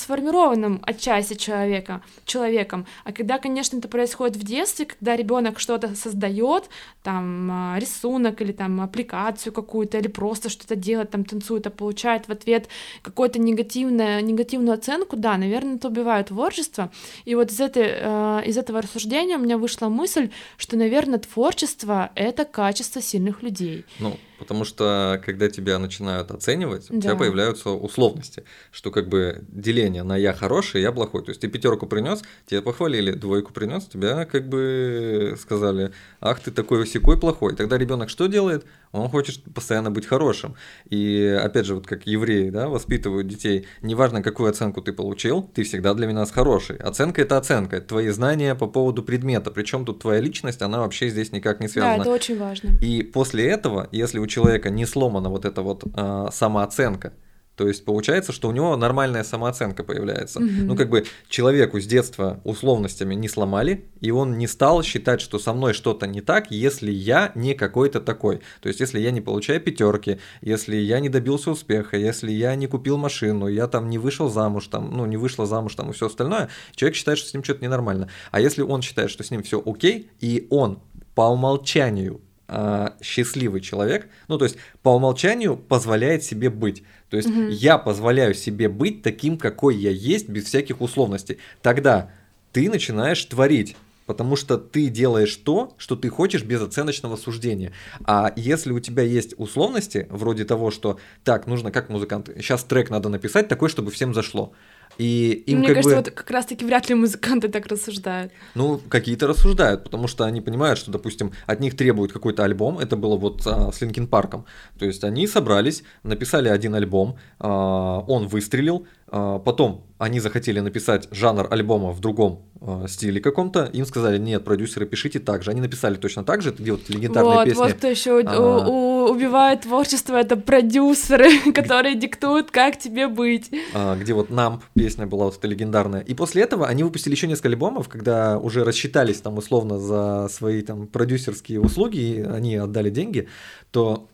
сформированным 0.65 0.81
отчасти 0.83 1.35
человека, 1.35 2.01
человеком. 2.25 2.85
А 3.03 3.11
когда, 3.11 3.37
конечно, 3.37 3.77
это 3.77 3.87
происходит 3.87 4.35
в 4.35 4.43
детстве, 4.43 4.85
когда 4.85 5.15
ребенок 5.15 5.59
что-то 5.59 5.95
создает, 5.95 6.69
там 7.03 7.49
а, 7.51 7.79
рисунок 7.79 8.41
или 8.41 8.51
там 8.51 8.81
аппликацию 8.81 9.53
какую-то, 9.53 9.97
или 9.97 10.07
просто 10.07 10.49
что-то 10.49 10.75
делает, 10.75 11.11
там 11.11 11.25
танцует, 11.25 11.67
а 11.67 11.69
получает 11.69 12.27
в 12.27 12.31
ответ 12.31 12.67
какую-то 13.01 13.39
негативную, 13.39 14.23
негативную 14.23 14.73
оценку, 14.73 15.15
да, 15.15 15.37
наверное, 15.37 15.75
это 15.75 15.87
убивает 15.87 16.27
творчество. 16.27 16.89
И 17.25 17.35
вот 17.35 17.51
из, 17.51 17.59
этой, 17.59 17.87
э, 17.87 18.41
из 18.45 18.57
этого 18.57 18.81
рассуждения 18.81 19.37
у 19.37 19.41
меня 19.41 19.57
вышла 19.57 19.89
мысль, 19.89 20.29
что, 20.57 20.77
наверное, 20.77 21.19
творчество— 21.19 22.09
это 22.15 22.45
качество 22.45 23.01
сильных 23.01 23.43
людей. 23.43 23.85
Ну, 23.99 24.17
Потому 24.39 24.65
что 24.65 25.21
когда 25.25 25.49
тебя 25.49 25.79
начинают 25.79 26.31
оценивать, 26.31 26.87
да. 26.89 26.97
у 26.97 27.01
тебя 27.01 27.15
появляются 27.15 27.69
условности, 27.69 28.43
что 28.71 28.91
как 28.91 29.07
бы 29.07 29.43
деление 29.47 30.03
на 30.03 30.17
я 30.17 30.33
хороший, 30.33 30.81
я 30.81 30.91
плохой. 30.91 31.23
То 31.23 31.29
есть 31.29 31.41
ты 31.41 31.47
пятерку 31.47 31.87
принес, 31.87 32.21
тебя 32.45 32.61
похвалили, 32.61 33.11
двойку 33.11 33.53
принес, 33.53 33.85
тебя 33.85 34.25
как 34.25 34.47
бы 34.47 35.37
сказали, 35.39 35.91
ах 36.19 36.39
ты 36.39 36.51
такой 36.51 36.85
секой 36.87 37.19
плохой. 37.19 37.55
Тогда 37.55 37.77
ребенок 37.77 38.09
что 38.09 38.27
делает? 38.27 38.65
Он 38.95 39.09
хочет 39.09 39.41
постоянно 39.53 39.91
быть 39.91 40.05
хорошим. 40.05 40.55
И 40.89 41.39
опять 41.43 41.65
же, 41.65 41.75
вот 41.75 41.87
как 41.87 42.07
евреи 42.07 42.49
да, 42.49 42.69
воспитывают 42.69 43.27
детей, 43.27 43.67
неважно, 43.81 44.23
какую 44.23 44.49
оценку 44.49 44.81
ты 44.81 44.93
получил, 44.93 45.43
ты 45.43 45.63
всегда 45.63 45.93
для 45.93 46.11
нас 46.11 46.31
хороший. 46.31 46.77
Оценка 46.77 47.21
это 47.21 47.37
оценка, 47.37 47.77
это 47.77 47.87
твои 47.87 48.09
знания 48.09 48.55
по 48.55 48.67
поводу 48.67 49.03
предмета. 49.03 49.51
Причем 49.51 49.85
тут 49.85 49.99
твоя 49.99 50.21
личность, 50.21 50.61
она 50.61 50.79
вообще 50.79 51.09
здесь 51.09 51.31
никак 51.31 51.59
не 51.59 51.67
связана. 51.67 51.97
Да, 51.97 52.01
это 52.03 52.11
очень 52.11 52.37
важно. 52.37 52.69
И 52.81 53.03
после 53.03 53.47
этого, 53.47 53.89
если 53.91 54.19
у 54.19 54.27
человека 54.27 54.69
не 54.69 54.85
сломана 54.85 55.29
вот 55.29 55.45
эта 55.45 55.61
вот 55.61 55.83
э, 55.85 56.27
самооценка, 56.31 57.13
то 57.55 57.67
есть 57.67 57.85
получается, 57.85 58.31
что 58.31 58.49
у 58.49 58.51
него 58.51 58.75
нормальная 58.75 59.23
самооценка 59.23 59.83
появляется. 59.83 60.39
Угу. 60.39 60.47
Ну, 60.47 60.75
как 60.75 60.89
бы 60.89 61.05
человеку 61.29 61.79
с 61.79 61.85
детства 61.85 62.41
условностями 62.43 63.15
не 63.15 63.29
сломали, 63.29 63.85
и 64.01 64.11
он 64.11 64.37
не 64.37 64.47
стал 64.47 64.83
считать, 64.83 65.21
что 65.21 65.39
со 65.39 65.53
мной 65.53 65.73
что-то 65.73 66.05
не 66.07 66.21
так, 66.21 66.51
если 66.51 66.91
я 66.91 67.31
не 67.35 67.53
какой-то 67.53 68.01
такой. 68.01 68.41
То 68.61 68.67
есть, 68.67 68.79
если 68.79 68.99
я 68.99 69.11
не 69.11 69.21
получаю 69.21 69.61
пятерки, 69.61 70.19
если 70.41 70.75
я 70.75 70.99
не 70.99 71.09
добился 71.09 71.51
успеха, 71.51 71.97
если 71.97 72.31
я 72.31 72.55
не 72.55 72.67
купил 72.67 72.97
машину, 72.97 73.47
я 73.47 73.67
там 73.67 73.89
не 73.89 73.97
вышел 73.97 74.29
замуж, 74.29 74.67
там, 74.67 74.91
ну, 74.91 75.05
не 75.05 75.17
вышла 75.17 75.45
замуж 75.45 75.75
там 75.75 75.89
и 75.89 75.93
все 75.93 76.07
остальное, 76.07 76.49
человек 76.75 76.95
считает, 76.95 77.17
что 77.17 77.29
с 77.29 77.33
ним 77.33 77.43
что-то 77.43 77.63
ненормально. 77.63 78.09
А 78.31 78.41
если 78.41 78.61
он 78.61 78.81
считает, 78.81 79.09
что 79.09 79.23
с 79.23 79.31
ним 79.31 79.43
все 79.43 79.61
окей, 79.65 80.09
и 80.19 80.47
он 80.49 80.79
по 81.15 81.29
умолчанию 81.29 82.21
э, 82.47 82.89
счастливый 83.01 83.61
человек, 83.61 84.09
ну 84.27 84.37
то 84.37 84.45
есть 84.45 84.57
по 84.81 84.89
умолчанию 84.89 85.57
позволяет 85.57 86.23
себе 86.23 86.49
быть. 86.49 86.83
То 87.09 87.17
есть 87.17 87.29
угу. 87.29 87.47
я 87.49 87.77
позволяю 87.77 88.33
себе 88.33 88.67
быть 88.67 89.01
таким, 89.01 89.37
какой 89.37 89.75
я 89.75 89.91
есть, 89.91 90.27
без 90.29 90.45
всяких 90.45 90.81
условностей. 90.81 91.37
Тогда 91.61 92.11
ты 92.51 92.69
начинаешь 92.69 93.23
творить. 93.25 93.75
Потому 94.05 94.35
что 94.35 94.57
ты 94.57 94.89
делаешь 94.89 95.35
то, 95.35 95.73
что 95.77 95.95
ты 95.95 96.09
хочешь 96.09 96.43
без 96.43 96.61
оценочного 96.61 97.15
суждения. 97.15 97.73
А 98.03 98.31
если 98.35 98.71
у 98.71 98.79
тебя 98.79 99.01
есть 99.01 99.33
условности, 99.37 100.05
вроде 100.11 100.45
того, 100.45 100.69
что 100.69 100.99
так, 101.23 101.47
нужно 101.47 101.71
как 101.71 101.89
музыкант, 101.89 102.29
сейчас 102.35 102.63
трек 102.63 102.91
надо 102.91 103.09
написать 103.09 103.47
такой, 103.47 103.67
чтобы 103.67 103.89
всем 103.89 104.13
зашло. 104.13 104.53
И 104.97 105.43
им 105.47 105.59
Мне 105.59 105.67
как 105.67 105.75
кажется, 105.77 105.95
бы... 105.95 106.03
вот 106.03 106.11
как 106.11 106.31
раз-таки 106.31 106.65
вряд 106.65 106.89
ли 106.89 106.95
музыканты 106.95 107.49
так 107.49 107.67
рассуждают. 107.67 108.31
Ну, 108.53 108.79
какие-то 108.89 109.27
рассуждают, 109.27 109.83
потому 109.83 110.07
что 110.07 110.23
они 110.23 110.41
понимают, 110.41 110.79
что, 110.79 110.91
допустим, 110.91 111.33
от 111.45 111.59
них 111.59 111.75
требуют 111.75 112.13
какой-то 112.13 112.43
альбом. 112.43 112.79
Это 112.79 112.95
было 112.95 113.17
вот 113.17 113.41
а, 113.45 113.71
с 113.71 113.81
Линкин 113.81 114.07
Парком. 114.07 114.45
То 114.79 114.85
есть 114.85 115.03
они 115.03 115.27
собрались, 115.27 115.83
написали 116.03 116.47
один 116.49 116.75
альбом, 116.75 117.17
а, 117.39 117.99
он 118.07 118.27
выстрелил, 118.27 118.87
потом 119.09 119.85
они 119.97 120.19
захотели 120.19 120.59
написать 120.59 121.07
жанр 121.11 121.47
альбома 121.49 121.91
в 121.91 122.01
другом 122.01 122.41
э, 122.59 122.85
стиле 122.89 123.21
каком-то, 123.21 123.63
им 123.65 123.85
сказали, 123.85 124.17
нет, 124.17 124.43
продюсеры, 124.43 124.85
пишите 124.85 125.19
так 125.19 125.41
же. 125.41 125.51
Они 125.51 125.61
написали 125.61 125.95
точно 125.95 126.25
так 126.25 126.41
же, 126.41 126.49
это 126.49 126.61
вот 126.63 126.89
легендарные 126.89 127.35
вот, 127.35 127.45
песни. 127.45 127.59
Вот 127.59 127.73
кто 127.73 127.87
еще 127.87 128.21
а... 128.25 128.67
убивает 129.07 129.61
творчество, 129.61 130.15
это 130.15 130.35
продюсеры, 130.35 131.51
которые 131.53 131.95
диктуют, 131.95 132.51
как 132.51 132.77
тебе 132.77 133.07
быть. 133.07 133.49
А, 133.73 133.95
где 133.95 134.13
вот 134.13 134.29
«Намп» 134.29 134.63
песня 134.73 135.07
была 135.07 135.25
вот 135.25 135.37
эта 135.37 135.47
легендарная. 135.47 136.01
И 136.01 136.13
после 136.13 136.43
этого 136.43 136.67
они 136.67 136.83
выпустили 136.83 137.13
еще 137.13 137.27
несколько 137.27 137.47
альбомов, 137.47 137.87
когда 137.87 138.37
уже 138.37 138.65
рассчитались 138.65 139.21
там 139.21 139.37
условно 139.37 139.79
за 139.79 140.27
свои 140.29 140.61
там 140.61 140.87
продюсерские 140.87 141.61
услуги, 141.61 141.97
и 141.97 142.21
они 142.21 142.57
отдали 142.57 142.89
деньги, 142.89 143.29
то 143.71 144.09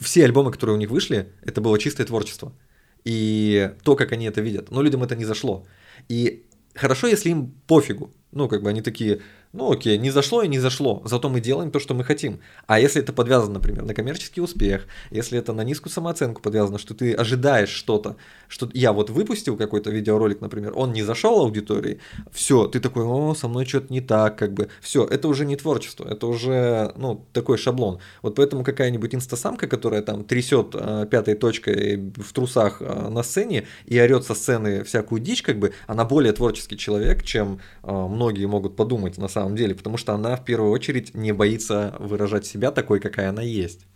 все 0.00 0.24
альбомы, 0.24 0.52
которые 0.52 0.76
у 0.76 0.78
них 0.78 0.90
вышли, 0.90 1.32
это 1.42 1.62
было 1.62 1.78
чистое 1.78 2.06
творчество 2.06 2.52
и 3.04 3.72
то, 3.82 3.96
как 3.96 4.12
они 4.12 4.26
это 4.26 4.40
видят. 4.40 4.70
Но 4.70 4.82
людям 4.82 5.02
это 5.02 5.16
не 5.16 5.24
зашло. 5.24 5.66
И 6.08 6.44
хорошо, 6.74 7.06
если 7.06 7.30
им 7.30 7.52
пофигу. 7.66 8.10
Ну, 8.32 8.48
как 8.48 8.62
бы 8.62 8.70
они 8.70 8.82
такие, 8.82 9.20
ну 9.52 9.72
окей, 9.72 9.96
не 9.98 10.10
зашло 10.10 10.42
и 10.42 10.48
не 10.48 10.58
зашло, 10.58 11.02
зато 11.04 11.28
мы 11.28 11.40
делаем 11.40 11.70
то, 11.70 11.80
что 11.80 11.94
мы 11.94 12.04
хотим. 12.04 12.40
А 12.66 12.78
если 12.78 13.00
это 13.00 13.12
подвязано, 13.12 13.54
например, 13.54 13.84
на 13.84 13.94
коммерческий 13.94 14.40
успех, 14.40 14.86
если 15.10 15.38
это 15.38 15.52
на 15.52 15.62
низкую 15.62 15.92
самооценку 15.92 16.42
подвязано, 16.42 16.78
что 16.78 16.94
ты 16.94 17.14
ожидаешь 17.14 17.70
что-то, 17.70 18.16
что 18.46 18.68
я 18.74 18.92
вот 18.92 19.10
выпустил 19.10 19.56
какой-то 19.56 19.90
видеоролик, 19.90 20.40
например, 20.40 20.72
он 20.76 20.92
не 20.92 21.02
зашел 21.02 21.40
аудитории, 21.40 22.00
все, 22.30 22.66
ты 22.66 22.78
такой, 22.80 23.04
о, 23.04 23.34
со 23.34 23.48
мной 23.48 23.64
что-то 23.64 23.92
не 23.92 24.00
так, 24.00 24.36
как 24.38 24.52
бы, 24.52 24.68
все, 24.82 25.06
это 25.06 25.28
уже 25.28 25.46
не 25.46 25.56
творчество, 25.56 26.06
это 26.06 26.26
уже, 26.26 26.92
ну, 26.96 27.24
такой 27.32 27.56
шаблон. 27.56 28.00
Вот 28.22 28.34
поэтому 28.34 28.64
какая-нибудь 28.64 29.14
инстасамка, 29.14 29.66
которая 29.66 30.02
там 30.02 30.24
трясет 30.24 30.74
э, 30.74 31.06
пятой 31.10 31.34
точкой 31.34 32.12
в 32.16 32.32
трусах 32.34 32.82
э, 32.82 33.08
на 33.08 33.22
сцене 33.22 33.66
и 33.86 33.98
орет 33.98 34.24
со 34.24 34.34
сцены 34.34 34.84
всякую 34.84 35.22
дичь, 35.22 35.42
как 35.42 35.58
бы, 35.58 35.72
она 35.86 36.04
более 36.04 36.32
творческий 36.32 36.76
человек, 36.76 37.22
чем 37.22 37.60
э, 37.82 37.90
многие 37.90 38.44
могут 38.44 38.76
подумать 38.76 39.16
на 39.16 39.28
самом 39.28 39.37
самом 39.40 39.56
деле, 39.56 39.74
потому 39.74 39.96
что 39.96 40.14
она 40.14 40.36
в 40.36 40.44
первую 40.44 40.70
очередь 40.70 41.14
не 41.14 41.32
боится 41.32 41.94
выражать 41.98 42.46
себя 42.46 42.70
такой, 42.70 43.00
какая 43.00 43.30
она 43.30 43.42
есть. 43.42 43.86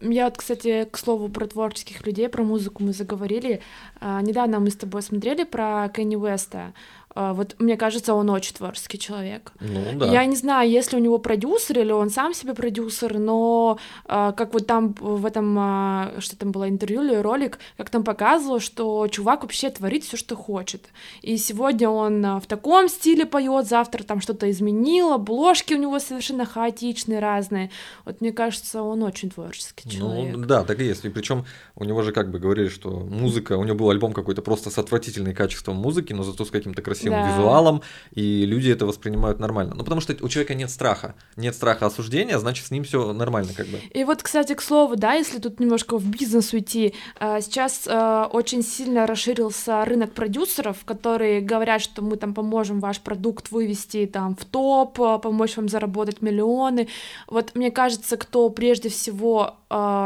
Я 0.00 0.24
вот, 0.24 0.36
кстати, 0.36 0.88
к 0.90 0.98
слову 0.98 1.28
про 1.28 1.46
творческих 1.46 2.04
людей, 2.04 2.28
про 2.28 2.42
музыку 2.42 2.82
мы 2.82 2.92
заговорили. 2.92 3.60
А, 4.00 4.20
недавно 4.20 4.58
мы 4.58 4.70
с 4.70 4.76
тобой 4.76 5.00
смотрели 5.00 5.44
про 5.44 5.88
Кенни 5.94 6.16
Уэста. 6.16 6.72
А, 7.14 7.34
вот 7.34 7.56
мне 7.58 7.76
кажется, 7.76 8.14
он 8.14 8.30
очень 8.30 8.54
творческий 8.54 8.98
человек. 8.98 9.52
Ну, 9.60 9.98
да. 9.98 10.06
Я 10.06 10.24
не 10.24 10.36
знаю, 10.36 10.70
есть 10.70 10.92
ли 10.92 10.98
у 10.98 11.00
него 11.00 11.18
продюсер 11.18 11.80
или 11.80 11.92
он 11.92 12.10
сам 12.10 12.34
себе 12.34 12.54
продюсер, 12.54 13.18
но 13.18 13.78
а, 14.06 14.32
как 14.32 14.54
вот 14.54 14.66
там 14.66 14.94
в 14.98 15.26
этом, 15.26 15.56
а, 15.58 16.12
что 16.18 16.36
там 16.36 16.52
было 16.52 16.68
интервью 16.68 17.02
или 17.02 17.14
ролик, 17.16 17.58
как 17.76 17.90
там 17.90 18.04
показывало, 18.04 18.60
что 18.60 19.06
чувак 19.08 19.42
вообще 19.42 19.70
творит 19.70 20.04
все, 20.04 20.16
что 20.16 20.36
хочет. 20.36 20.86
И 21.20 21.36
сегодня 21.36 21.88
он 21.88 22.40
в 22.40 22.46
таком 22.46 22.88
стиле 22.88 23.26
поет, 23.26 23.66
завтра 23.66 24.02
там 24.02 24.20
что-то 24.20 24.50
изменил, 24.50 25.12
обложки 25.12 25.74
у 25.74 25.78
него 25.78 25.98
совершенно 25.98 26.46
хаотичные, 26.46 27.18
разные. 27.18 27.70
Вот 28.04 28.20
мне 28.20 28.32
кажется, 28.32 28.82
он 28.82 29.02
очень 29.02 29.30
творческий 29.30 29.84
ну, 29.84 29.90
человек. 29.90 30.36
Ну, 30.36 30.46
да, 30.46 30.64
так 30.64 30.80
и 30.80 30.84
есть. 30.84 31.04
И 31.04 31.08
причем 31.08 31.44
у 31.76 31.84
него 31.84 32.02
же 32.02 32.12
как 32.12 32.30
бы 32.30 32.38
говорили, 32.38 32.68
что 32.68 32.90
музыка, 32.90 33.56
у 33.56 33.64
него 33.64 33.76
был 33.76 33.90
альбом 33.90 34.12
какой-то 34.12 34.42
просто 34.42 34.70
с 34.70 34.78
отвратительным 34.78 35.34
качеством 35.34 35.76
музыки, 35.76 36.12
но 36.12 36.22
зато 36.22 36.44
с 36.44 36.50
каким-то 36.50 36.80
красивым 36.82 37.01
красивым 37.02 37.28
да. 37.28 37.36
визуалом, 37.36 37.82
и 38.12 38.46
люди 38.46 38.70
это 38.70 38.86
воспринимают 38.86 39.38
нормально. 39.40 39.74
Ну, 39.74 39.84
потому 39.84 40.00
что 40.00 40.16
у 40.20 40.28
человека 40.28 40.54
нет 40.54 40.70
страха. 40.70 41.14
Нет 41.36 41.54
страха 41.54 41.86
осуждения, 41.86 42.38
значит, 42.38 42.66
с 42.66 42.70
ним 42.70 42.84
все 42.84 43.12
нормально 43.12 43.52
как 43.56 43.66
бы. 43.66 43.80
И 43.90 44.04
вот, 44.04 44.22
кстати, 44.22 44.54
к 44.54 44.62
слову, 44.62 44.96
да, 44.96 45.14
если 45.14 45.38
тут 45.38 45.60
немножко 45.60 45.98
в 45.98 46.04
бизнес 46.06 46.52
уйти, 46.52 46.94
а, 47.18 47.40
сейчас 47.40 47.86
а, 47.86 48.26
очень 48.26 48.62
сильно 48.62 49.06
расширился 49.06 49.84
рынок 49.84 50.12
продюсеров, 50.12 50.84
которые 50.84 51.40
говорят, 51.40 51.82
что 51.82 52.02
мы 52.02 52.16
там 52.16 52.34
поможем 52.34 52.80
ваш 52.80 53.00
продукт 53.00 53.50
вывести 53.50 54.06
там 54.06 54.36
в 54.36 54.44
топ, 54.44 54.94
помочь 55.22 55.56
вам 55.56 55.68
заработать 55.68 56.22
миллионы. 56.22 56.88
Вот 57.28 57.54
мне 57.54 57.70
кажется, 57.70 58.16
кто 58.16 58.48
прежде 58.50 58.88
всего 58.88 59.56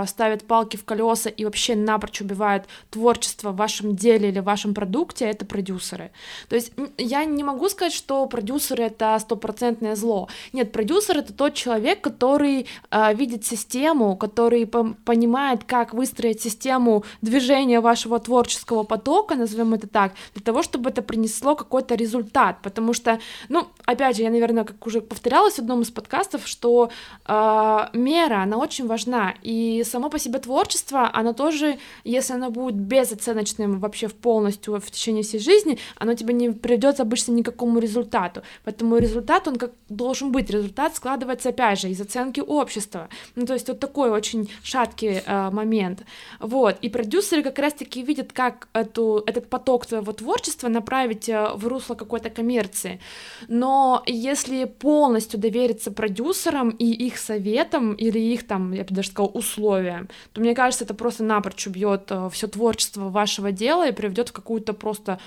ставит 0.07 0.47
палки 0.47 0.77
в 0.77 0.85
колеса 0.85 1.31
и 1.31 1.45
вообще 1.45 1.75
напрочь 1.75 2.21
убивает 2.21 2.65
творчество 2.91 3.51
в 3.51 3.57
вашем 3.57 3.97
деле 3.97 4.29
или 4.29 4.41
в 4.41 4.45
вашем 4.45 4.75
продукте, 4.75 5.25
это 5.25 5.45
продюсеры. 5.45 6.11
То 6.49 6.57
есть 6.57 6.73
я 6.99 7.25
не 7.25 7.43
могу 7.45 7.69
сказать, 7.69 7.93
что 7.93 8.27
продюсер 8.27 8.81
это 8.81 9.19
стопроцентное 9.19 9.97
зло. 9.97 10.29
Нет, 10.53 10.73
продюсер 10.73 11.19
это 11.19 11.33
тот 11.33 11.55
человек, 11.55 12.01
который 12.01 12.67
э, 12.91 13.15
видит 13.15 13.45
систему, 13.45 14.17
который 14.17 14.67
понимает, 14.67 15.65
как 15.65 15.95
выстроить 15.95 16.41
систему 16.41 17.05
движения 17.23 17.81
вашего 17.81 18.19
творческого 18.19 18.83
потока, 18.83 19.35
назовем 19.35 19.75
это 19.75 19.89
так, 19.89 20.13
для 20.35 20.43
того, 20.43 20.63
чтобы 20.63 20.91
это 20.91 21.03
принесло 21.03 21.57
какой-то 21.57 21.95
результат. 21.95 22.59
Потому 22.63 22.93
что, 22.93 23.19
ну, 23.49 23.67
опять 23.85 24.17
же, 24.17 24.23
я, 24.23 24.31
наверное, 24.31 24.65
как 24.65 24.87
уже 24.87 25.01
повторялась 25.01 25.55
в 25.55 25.59
одном 25.61 25.83
из 25.83 25.91
подкастов, 25.91 26.47
что 26.47 26.91
э, 27.27 27.87
мера, 27.93 28.43
она 28.43 28.57
очень 28.59 28.87
важна. 28.87 29.35
И 29.43 29.56
И 29.57 29.85
само 29.85 30.11
по 30.11 30.19
себе 30.19 30.39
творчество, 30.39 31.11
оно 31.15 31.33
тоже, 31.33 31.79
если 32.05 32.35
оно 32.35 32.51
будет 32.51 32.75
безоценочным 32.75 33.81
вообще 33.81 34.07
в 34.07 34.15
полностью 34.15 34.79
в 34.79 34.91
течение 34.91 35.23
всей 35.23 35.39
жизни, 35.39 35.79
оно 35.97 36.13
тебе 36.13 36.35
не 36.35 36.51
приведет 36.51 37.01
обычно 37.01 37.33
ни 37.33 37.41
к 37.41 37.47
какому 37.47 37.79
результату. 37.79 38.43
Поэтому 38.65 38.99
результат, 38.99 39.49
он 39.49 39.57
как 39.57 39.73
должен 39.89 40.31
быть. 40.31 40.51
Результат 40.51 40.95
складывается, 40.95 41.49
опять 41.49 41.81
же, 41.81 41.89
из 41.89 41.99
оценки 42.03 42.41
общества. 42.41 43.09
Ну, 43.35 43.47
то 43.47 43.55
есть 43.55 43.69
вот 43.69 43.81
такой 43.81 44.11
очень 44.11 44.51
шаткий 44.63 45.23
э, 45.25 45.51
момент. 45.51 46.03
Вот. 46.39 46.77
И 46.83 46.91
продюсеры 46.91 47.43
как 47.43 47.59
раз-таки 47.59 48.03
видят, 48.03 48.35
как 48.35 48.69
эту, 48.75 49.23
этот 49.27 49.49
поток 49.49 49.87
твоего 49.87 50.13
творчества 50.13 50.69
направить 50.69 51.31
э, 51.31 51.49
в 51.55 51.67
русло 51.67 51.95
какой-то 51.95 52.29
коммерции. 52.29 53.01
Но 53.49 54.03
если 54.05 54.65
полностью 54.65 55.41
довериться 55.41 55.91
продюсерам 55.91 56.69
и 56.69 56.85
их 57.07 57.17
советам 57.17 57.95
или 57.95 58.19
их 58.19 58.47
там, 58.47 58.73
я 58.73 58.85
бы 58.85 58.95
даже 58.95 59.09
сказала, 59.09 59.31
условиям, 59.47 60.09
то 60.33 60.41
мне 60.41 60.55
кажется, 60.55 60.85
это 60.85 60.95
просто 60.95 61.25
напрочь 61.25 61.67
убьет 61.67 62.07
э, 62.11 62.29
все 62.33 62.47
творчество 62.47 63.09
вашего 63.09 63.53
дела 63.53 63.89
и 63.89 63.93
приведет 63.93 64.29
в 64.31 64.33
какую-то 64.33 64.73
просто 64.73 65.19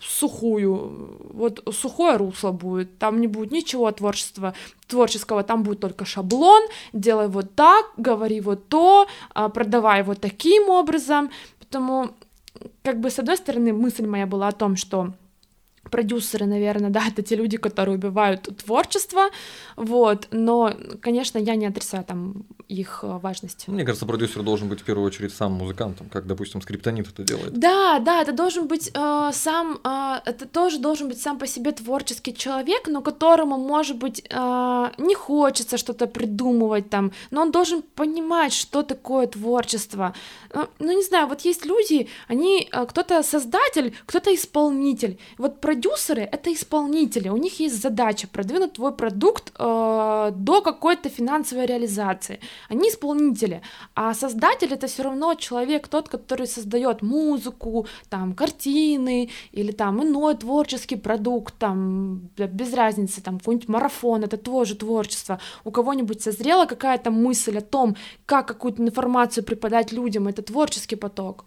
сухую, 0.00 1.18
вот 1.32 1.62
сухое 1.72 2.16
русло 2.16 2.52
будет, 2.52 2.98
там 2.98 3.20
не 3.20 3.26
будет 3.26 3.50
ничего 3.50 3.90
творчества, 3.90 4.54
творческого, 4.86 5.42
там 5.42 5.62
будет 5.62 5.80
только 5.80 6.04
шаблон, 6.04 6.62
делай 6.92 7.28
вот 7.28 7.54
так, 7.54 7.86
говори 7.96 8.40
вот 8.40 8.68
то, 8.68 9.08
а, 9.34 9.48
продавай 9.48 10.02
вот 10.02 10.20
таким 10.20 10.68
образом, 10.68 11.30
потому 11.58 12.10
как 12.82 13.00
бы 13.00 13.10
с 13.10 13.18
одной 13.18 13.36
стороны 13.36 13.72
мысль 13.72 14.06
моя 14.06 14.26
была 14.26 14.48
о 14.48 14.52
том, 14.52 14.76
что 14.76 15.12
продюсеры, 15.90 16.46
наверное, 16.46 16.90
да, 16.98 17.04
это 17.08 17.22
те 17.22 17.36
люди, 17.36 17.56
которые 17.56 17.96
убивают 17.96 18.48
творчество, 18.64 19.28
вот, 19.76 20.28
но, 20.30 20.74
конечно, 21.00 21.38
я 21.38 21.56
не 21.56 21.66
отрицаю 21.66 22.04
там 22.04 22.44
их 22.68 23.00
э, 23.02 23.18
важность. 23.22 23.66
Мне 23.68 23.84
кажется, 23.84 24.06
продюсер 24.06 24.42
должен 24.42 24.68
быть 24.68 24.80
в 24.80 24.84
первую 24.84 25.06
очередь 25.06 25.34
сам 25.34 25.52
музыкантом, 25.52 26.08
как, 26.08 26.26
допустим, 26.26 26.60
скриптонит 26.60 27.08
это 27.08 27.22
делает. 27.22 27.52
Да, 27.58 27.98
да, 27.98 28.20
это 28.20 28.32
должен 28.32 28.66
быть 28.66 28.90
э, 28.94 29.30
сам, 29.32 29.78
э, 29.84 30.20
это 30.24 30.46
тоже 30.46 30.78
должен 30.78 31.08
быть 31.08 31.20
сам 31.20 31.38
по 31.38 31.46
себе 31.46 31.72
творческий 31.72 32.34
человек, 32.34 32.88
но 32.88 33.00
которому, 33.00 33.56
может 33.56 33.96
быть, 33.96 34.22
э, 34.28 34.90
не 34.98 35.14
хочется 35.14 35.78
что-то 35.78 36.06
придумывать 36.06 36.90
там, 36.90 37.12
но 37.30 37.42
он 37.42 37.50
должен 37.50 37.82
понимать, 37.82 38.52
что 38.52 38.82
такое 38.82 39.26
творчество. 39.26 40.14
Ну, 40.54 40.68
ну 40.78 40.92
не 40.92 41.02
знаю, 41.02 41.26
вот 41.26 41.40
есть 41.40 41.66
люди, 41.66 42.08
они, 42.28 42.68
э, 42.70 42.86
кто-то 42.86 43.22
создатель, 43.22 43.94
кто-то 44.06 44.34
исполнитель. 44.34 45.18
Вот 45.38 45.60
продюсеры— 45.78 46.22
это 46.32 46.52
исполнители, 46.52 47.28
у 47.28 47.36
них 47.36 47.60
есть 47.60 47.82
задача 47.82 48.26
продвинуть 48.26 48.72
твой 48.72 48.92
продукт 48.92 49.52
э, 49.58 50.32
до 50.34 50.60
какой-то 50.60 51.08
финансовой 51.08 51.66
реализации 51.66 52.40
они 52.70 52.88
исполнители, 52.88 53.62
а 53.94 54.14
создатель 54.14 54.72
это 54.72 54.86
все 54.86 55.02
равно 55.02 55.34
человек, 55.34 55.88
тот, 55.88 56.08
который 56.08 56.46
создает 56.46 57.02
музыку, 57.02 57.86
там, 58.08 58.34
картины 58.34 59.30
или 59.52 59.72
там 59.72 60.02
иной 60.02 60.34
творческий 60.34 60.96
продукт, 60.96 61.54
там, 61.58 62.30
без 62.36 62.74
разницы, 62.74 63.20
там, 63.22 63.38
какой-нибудь 63.38 63.68
марафон, 63.68 64.24
это 64.24 64.36
тоже 64.36 64.74
творчество. 64.74 65.38
У 65.64 65.70
кого-нибудь 65.70 66.22
созрела 66.22 66.66
какая-то 66.66 67.10
мысль 67.10 67.58
о 67.58 67.60
том, 67.60 67.96
как 68.26 68.48
какую-то 68.48 68.82
информацию 68.82 69.44
преподать 69.44 69.92
людям, 69.92 70.26
это 70.26 70.42
творческий 70.42 70.96
поток. 70.96 71.44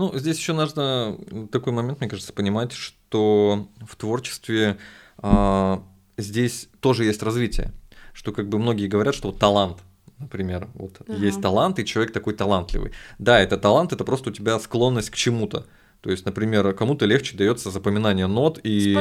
Ну, 0.00 0.18
здесь 0.18 0.38
еще 0.38 0.54
нужно 0.54 1.18
такой 1.52 1.74
момент, 1.74 2.00
мне 2.00 2.08
кажется, 2.08 2.32
понимать, 2.32 2.72
что 2.72 3.68
в 3.86 3.96
творчестве 3.96 4.78
а, 5.18 5.82
здесь 6.16 6.70
тоже 6.80 7.04
есть 7.04 7.22
развитие. 7.22 7.74
Что 8.14 8.32
как 8.32 8.48
бы 8.48 8.58
многие 8.58 8.88
говорят, 8.88 9.14
что 9.14 9.28
вот 9.28 9.38
талант 9.38 9.76
например. 10.18 10.68
Вот 10.72 10.96
ага. 11.06 11.18
есть 11.18 11.42
талант, 11.42 11.78
и 11.78 11.84
человек 11.84 12.14
такой 12.14 12.32
талантливый. 12.32 12.92
Да, 13.18 13.40
это 13.40 13.58
талант, 13.58 13.92
это 13.92 14.04
просто 14.04 14.30
у 14.30 14.32
тебя 14.32 14.58
склонность 14.58 15.10
к 15.10 15.16
чему-то. 15.16 15.66
То 16.00 16.10
есть, 16.10 16.24
например, 16.24 16.72
кому-то 16.72 17.04
легче 17.04 17.36
дается 17.36 17.70
запоминание 17.70 18.26
нот 18.26 18.58
и 18.62 18.96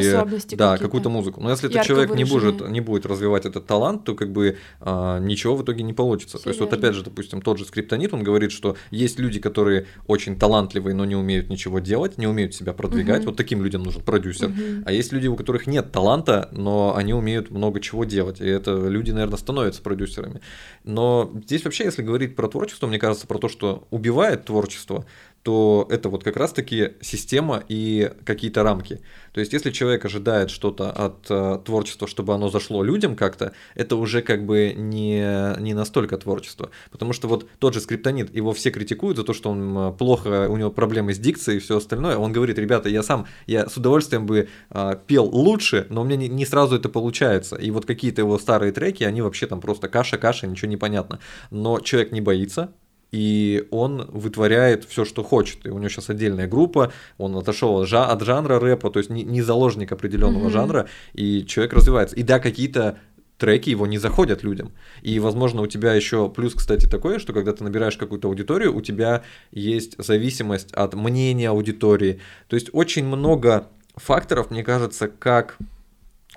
да, 0.51 0.77
какую-то 0.77 1.09
музыку. 1.09 1.41
Но 1.41 1.49
если 1.49 1.69
этот 1.69 1.83
человек 1.83 2.13
не 2.13 2.25
будет, 2.25 2.67
не 2.69 2.81
будет 2.81 3.05
развивать 3.05 3.45
этот 3.45 3.65
талант, 3.65 4.03
то 4.03 4.15
как 4.15 4.31
бы 4.33 4.57
а, 4.81 5.19
ничего 5.19 5.55
в 5.55 5.63
итоге 5.63 5.83
не 5.83 5.93
получится. 5.93 6.37
Все 6.37 6.43
то 6.43 6.49
есть, 6.49 6.59
вот 6.59 6.73
опять 6.73 6.95
же, 6.95 7.03
допустим, 7.03 7.41
тот 7.41 7.57
же 7.57 7.65
скриптонит, 7.65 8.13
он 8.13 8.23
говорит, 8.23 8.51
что 8.51 8.75
есть 8.91 9.17
люди, 9.17 9.39
которые 9.39 9.87
очень 10.07 10.37
талантливые, 10.37 10.93
но 10.93 11.05
не 11.05 11.15
умеют 11.15 11.49
ничего 11.49 11.79
делать, 11.79 12.17
не 12.17 12.27
умеют 12.27 12.53
себя 12.53 12.73
продвигать. 12.73 13.21
Угу. 13.21 13.29
Вот 13.29 13.37
таким 13.37 13.63
людям 13.63 13.83
нужен 13.83 14.01
продюсер. 14.01 14.49
Угу. 14.49 14.83
А 14.85 14.91
есть 14.91 15.13
люди, 15.13 15.27
у 15.27 15.37
которых 15.37 15.67
нет 15.67 15.93
таланта, 15.93 16.49
но 16.51 16.95
они 16.97 17.13
умеют 17.13 17.49
много 17.49 17.79
чего 17.79 18.03
делать. 18.03 18.41
И 18.41 18.45
это 18.45 18.87
люди, 18.87 19.11
наверное, 19.11 19.37
становятся 19.37 19.81
продюсерами. 19.81 20.41
Но 20.83 21.31
здесь 21.45 21.63
вообще, 21.63 21.85
если 21.85 22.01
говорить 22.01 22.35
про 22.35 22.49
творчество, 22.49 22.87
мне 22.87 22.99
кажется, 22.99 23.25
про 23.25 23.37
то, 23.37 23.47
что 23.47 23.87
убивает 23.89 24.45
творчество, 24.45 25.05
то 25.43 25.87
это 25.89 26.09
вот 26.09 26.23
как 26.23 26.37
раз-таки 26.37 26.93
система 27.01 27.63
и 27.67 28.11
какие-то 28.25 28.63
рамки. 28.63 28.99
То 29.31 29.39
есть, 29.39 29.53
если 29.53 29.71
человек 29.71 30.03
ожидает 30.05 30.49
что-то 30.49 30.91
от 30.91 31.25
э, 31.29 31.59
творчества, 31.63 32.07
чтобы 32.07 32.33
оно 32.33 32.49
зашло 32.49 32.83
людям 32.83 33.15
как-то, 33.15 33.53
это 33.75 33.95
уже 33.95 34.21
как 34.21 34.45
бы 34.45 34.73
не, 34.75 35.59
не 35.59 35.73
настолько 35.73 36.17
творчество. 36.17 36.71
Потому 36.91 37.13
что 37.13 37.27
вот 37.27 37.47
тот 37.59 37.73
же 37.73 37.79
скриптонит, 37.79 38.35
его 38.35 38.53
все 38.53 38.71
критикуют 38.71 39.17
за 39.17 39.23
то, 39.23 39.33
что 39.33 39.51
он 39.51 39.77
э, 39.77 39.91
плохо, 39.93 40.49
у 40.49 40.57
него 40.57 40.71
проблемы 40.71 41.13
с 41.13 41.19
дикцией 41.19 41.57
и 41.57 41.61
все 41.61 41.77
остальное. 41.77 42.17
Он 42.17 42.33
говорит, 42.33 42.57
ребята, 42.59 42.89
я 42.89 43.03
сам, 43.03 43.27
я 43.47 43.69
с 43.69 43.77
удовольствием 43.77 44.25
бы 44.25 44.49
э, 44.69 44.95
пел 45.07 45.25
лучше, 45.25 45.87
но 45.89 46.01
у 46.01 46.03
меня 46.03 46.17
не, 46.17 46.27
не 46.27 46.45
сразу 46.45 46.75
это 46.75 46.89
получается. 46.89 47.55
И 47.55 47.71
вот 47.71 47.85
какие-то 47.85 48.21
его 48.21 48.37
старые 48.39 48.71
треки, 48.71 49.03
они 49.03 49.21
вообще 49.21 49.47
там 49.47 49.61
просто 49.61 49.87
каша-каша, 49.87 50.47
ничего 50.47 50.69
не 50.69 50.77
понятно. 50.77 51.19
Но 51.51 51.79
человек 51.79 52.11
не 52.11 52.21
боится, 52.21 52.73
и 53.11 53.67
он 53.71 54.07
вытворяет 54.11 54.85
все, 54.85 55.05
что 55.05 55.23
хочет. 55.23 55.65
И 55.65 55.69
у 55.69 55.77
него 55.77 55.89
сейчас 55.89 56.09
отдельная 56.09 56.47
группа, 56.47 56.91
он 57.17 57.35
отошел 57.35 57.81
от 57.81 58.21
жанра 58.21 58.59
рэпа, 58.59 58.89
то 58.89 58.99
есть 58.99 59.09
не, 59.09 59.23
не 59.23 59.41
заложник 59.41 59.91
определенного 59.91 60.47
mm-hmm. 60.47 60.51
жанра, 60.51 60.87
и 61.13 61.45
человек 61.45 61.73
развивается. 61.73 62.15
И 62.15 62.23
да, 62.23 62.39
какие-то 62.39 62.99
треки 63.37 63.69
его 63.69 63.87
не 63.87 63.97
заходят 63.97 64.43
людям. 64.43 64.71
И, 65.01 65.17
возможно, 65.19 65.61
у 65.61 65.67
тебя 65.67 65.93
еще 65.93 66.29
плюс, 66.29 66.53
кстати, 66.53 66.85
такое, 66.85 67.19
что 67.19 67.33
когда 67.33 67.53
ты 67.53 67.63
набираешь 67.63 67.97
какую-то 67.97 68.27
аудиторию, 68.27 68.75
у 68.75 68.81
тебя 68.81 69.23
есть 69.51 69.95
зависимость 69.97 70.71
от 70.73 70.93
мнения 70.93 71.49
аудитории. 71.49 72.19
То 72.47 72.55
есть 72.55 72.69
очень 72.73 73.05
много 73.05 73.67
факторов, 73.95 74.51
мне 74.51 74.63
кажется, 74.63 75.07
как 75.07 75.57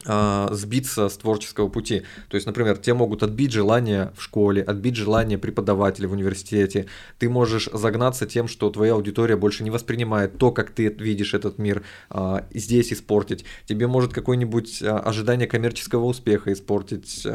сбиться 0.04 1.08
с 1.08 1.16
творческого 1.16 1.68
пути. 1.68 2.02
То 2.28 2.36
есть, 2.36 2.46
например, 2.46 2.76
тебе 2.76 2.94
могут 2.94 3.22
отбить 3.22 3.52
желание 3.52 4.12
в 4.16 4.22
школе, 4.22 4.62
отбить 4.62 4.96
желание 4.96 5.38
преподавателя 5.38 6.08
в 6.08 6.12
университете. 6.12 6.86
Ты 7.18 7.28
можешь 7.28 7.68
загнаться 7.72 8.26
тем, 8.26 8.48
что 8.48 8.70
твоя 8.70 8.94
аудитория 8.94 9.36
больше 9.36 9.64
не 9.64 9.70
воспринимает 9.70 10.38
то, 10.38 10.50
как 10.50 10.70
ты 10.70 10.88
видишь 10.88 11.34
этот 11.34 11.58
мир, 11.58 11.82
а, 12.10 12.46
здесь 12.52 12.92
испортить. 12.92 13.44
Тебе 13.66 13.86
может 13.86 14.12
какое-нибудь 14.12 14.82
а, 14.82 14.98
ожидание 14.98 15.46
коммерческого 15.46 16.04
успеха 16.04 16.52
испортить 16.52 17.26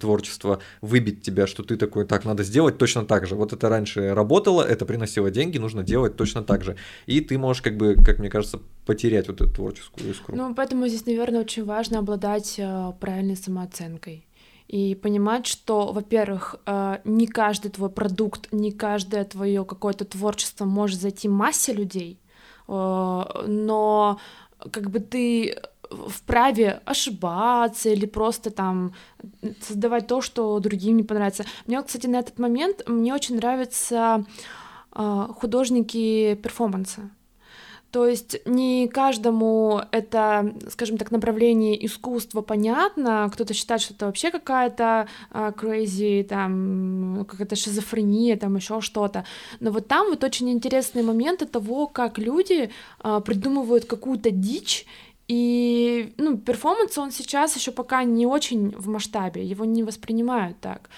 творчество, 0.00 0.60
выбить 0.80 1.22
тебя, 1.22 1.46
что 1.46 1.62
ты 1.62 1.76
такой, 1.76 2.06
так, 2.06 2.24
надо 2.24 2.42
сделать 2.44 2.78
точно 2.78 3.04
так 3.04 3.26
же. 3.26 3.34
Вот 3.34 3.52
это 3.52 3.68
раньше 3.68 4.14
работало, 4.14 4.62
это 4.62 4.84
приносило 4.86 5.30
деньги, 5.30 5.58
нужно 5.58 5.82
делать 5.82 6.16
точно 6.16 6.42
так 6.42 6.64
же. 6.64 6.76
И 7.06 7.20
ты 7.20 7.38
можешь, 7.38 7.62
как 7.62 7.76
бы, 7.76 7.96
как 7.96 8.18
мне 8.18 8.30
кажется, 8.30 8.60
потерять 8.86 9.28
вот 9.28 9.40
эту 9.40 9.52
творческую 9.52 10.10
искру. 10.10 10.36
Ну, 10.36 10.54
поэтому 10.54 10.86
здесь, 10.86 11.06
наверное, 11.06 11.40
очень 11.40 11.64
важно 11.64 11.98
обладать 11.98 12.54
э, 12.58 12.92
правильной 13.00 13.36
самооценкой 13.36 14.26
и 14.68 14.94
понимать, 14.94 15.46
что, 15.46 15.92
во-первых, 15.92 16.56
э, 16.66 16.98
не 17.04 17.26
каждый 17.26 17.70
твой 17.72 17.90
продукт, 17.90 18.48
не 18.52 18.70
каждое 18.70 19.24
твое 19.24 19.64
какое-то 19.64 20.04
творчество 20.04 20.64
может 20.64 21.00
зайти 21.00 21.28
массе 21.28 21.72
людей, 21.72 22.20
э, 22.68 22.72
но 23.46 24.20
как 24.70 24.90
бы 24.90 25.00
ты 25.00 25.60
вправе 26.08 26.80
ошибаться 26.84 27.90
или 27.90 28.06
просто 28.06 28.50
там 28.50 28.92
создавать 29.60 30.06
то, 30.06 30.20
что 30.20 30.58
другим 30.60 30.96
не 30.96 31.02
понравится. 31.02 31.44
Мне, 31.66 31.82
кстати, 31.82 32.06
на 32.06 32.20
этот 32.20 32.38
момент 32.38 32.82
мне 32.88 33.14
очень 33.14 33.36
нравятся 33.36 34.24
художники 34.90 36.34
перформанса. 36.42 37.10
То 37.96 38.06
есть 38.06 38.36
не 38.44 38.88
каждому 38.88 39.80
это, 39.90 40.54
скажем 40.68 40.98
так, 40.98 41.10
направление 41.10 41.86
искусства 41.86 42.42
понятно. 42.42 43.30
Кто-то 43.32 43.54
считает, 43.54 43.80
что 43.80 43.94
это 43.94 44.04
вообще 44.04 44.30
какая-то 44.30 45.08
uh, 45.30 45.54
crazy, 45.54 46.22
там, 46.22 47.24
какая-то 47.26 47.56
шизофрения, 47.56 48.36
там 48.36 48.54
еще 48.56 48.82
что-то. 48.82 49.24
Но 49.60 49.70
вот 49.70 49.88
там 49.88 50.10
вот 50.10 50.22
очень 50.24 50.50
интересные 50.50 51.04
моменты 51.04 51.46
того, 51.46 51.86
как 51.86 52.18
люди 52.18 52.70
uh, 53.00 53.22
придумывают 53.22 53.86
какую-то 53.86 54.30
дичь 54.30 54.84
и, 55.26 56.12
ну, 56.18 56.36
перформанс, 56.36 56.98
он 56.98 57.12
сейчас 57.12 57.56
еще 57.56 57.72
пока 57.72 58.04
не 58.04 58.26
очень 58.26 58.74
в 58.76 58.88
масштабе, 58.88 59.42
его 59.42 59.64
не 59.64 59.84
воспринимают 59.84 60.60
так 60.60 60.90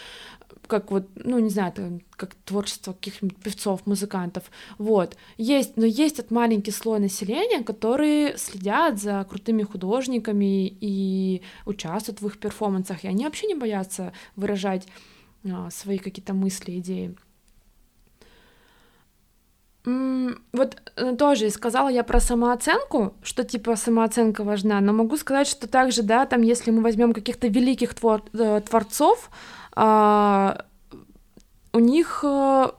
как 0.68 0.90
вот, 0.90 1.09
ну, 1.16 1.38
не 1.38 1.50
знаю, 1.50 1.72
это 1.72 2.00
как 2.16 2.35
творчество 2.44 2.92
каких-нибудь 2.92 3.38
певцов, 3.38 3.87
музыкантов, 3.87 4.44
вот, 4.78 5.16
есть, 5.37 5.76
но 5.76 5.87
есть 5.87 6.18
этот 6.18 6.31
маленький 6.31 6.70
слой 6.70 7.00
населения, 7.00 7.64
которые 7.64 8.37
следят 8.38 9.00
за 9.00 9.26
крутыми 9.28 9.62
художниками 9.62 10.68
и 10.81 11.42
участвуют 11.66 12.20
в 12.20 12.26
их 12.26 12.38
перформансах, 12.38 13.04
и 13.04 13.09
они 13.09 13.24
вообще 13.24 13.46
не 13.46 13.54
боятся 13.54 14.12
выражать 14.37 14.87
а, 15.50 15.70
свои 15.70 15.98
какие-то 15.98 16.35
мысли, 16.35 16.78
идеи. 16.78 17.16
Вот 19.85 20.76
э, 20.96 21.16
тоже 21.16 21.48
сказала 21.50 21.88
я 21.88 22.04
про 22.04 22.20
самооценку, 22.20 23.14
что 23.22 23.42
типа 23.42 23.74
самооценка 23.76 24.44
важна, 24.44 24.81
но 24.81 24.92
могу 24.92 25.16
сказать, 25.16 25.46
что 25.46 25.66
также, 25.66 26.02
да, 26.02 26.26
там, 26.26 26.42
если 26.42 26.70
мы 26.70 26.83
возьмем 26.83 27.14
каких-то 27.14 27.46
великих 27.46 27.94
твор 27.94 28.22
э, 28.35 28.61
творцов, 28.68 29.31
у 31.73 31.79
них, 31.81 32.21
э, 32.25 32.71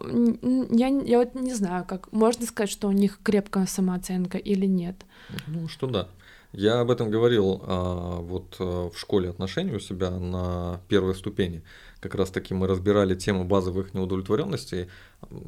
я, 0.72 0.88
я 0.88 1.20
вот 1.20 1.36
не 1.36 1.54
знаю, 1.54 1.86
как 1.88 2.12
можно 2.12 2.46
сказать, 2.46 2.70
что 2.70 2.88
у 2.88 2.92
них 2.92 3.20
крепкая 3.24 3.66
самооценка 3.66 4.38
или 4.38 4.66
нет. 4.66 5.06
Ну, 5.48 5.68
что 5.68 5.88
да. 5.88 6.08
Я 6.52 6.80
об 6.80 6.90
этом 6.90 7.12
говорил 7.12 7.62
а, 7.64 8.22
вот 8.22 8.56
а, 8.60 8.90
в 8.90 8.98
школе 8.98 9.30
отношений 9.30 9.74
у 9.76 9.80
себя 9.80 10.10
на 10.10 10.82
первой 10.88 11.14
ступени. 11.14 11.62
Как 12.00 12.16
раз 12.16 12.32
таки 12.32 12.56
мы 12.56 12.66
разбирали 12.68 13.14
тему 13.14 13.44
базовых 13.44 13.94
неудовлетворенностей, 13.94 14.88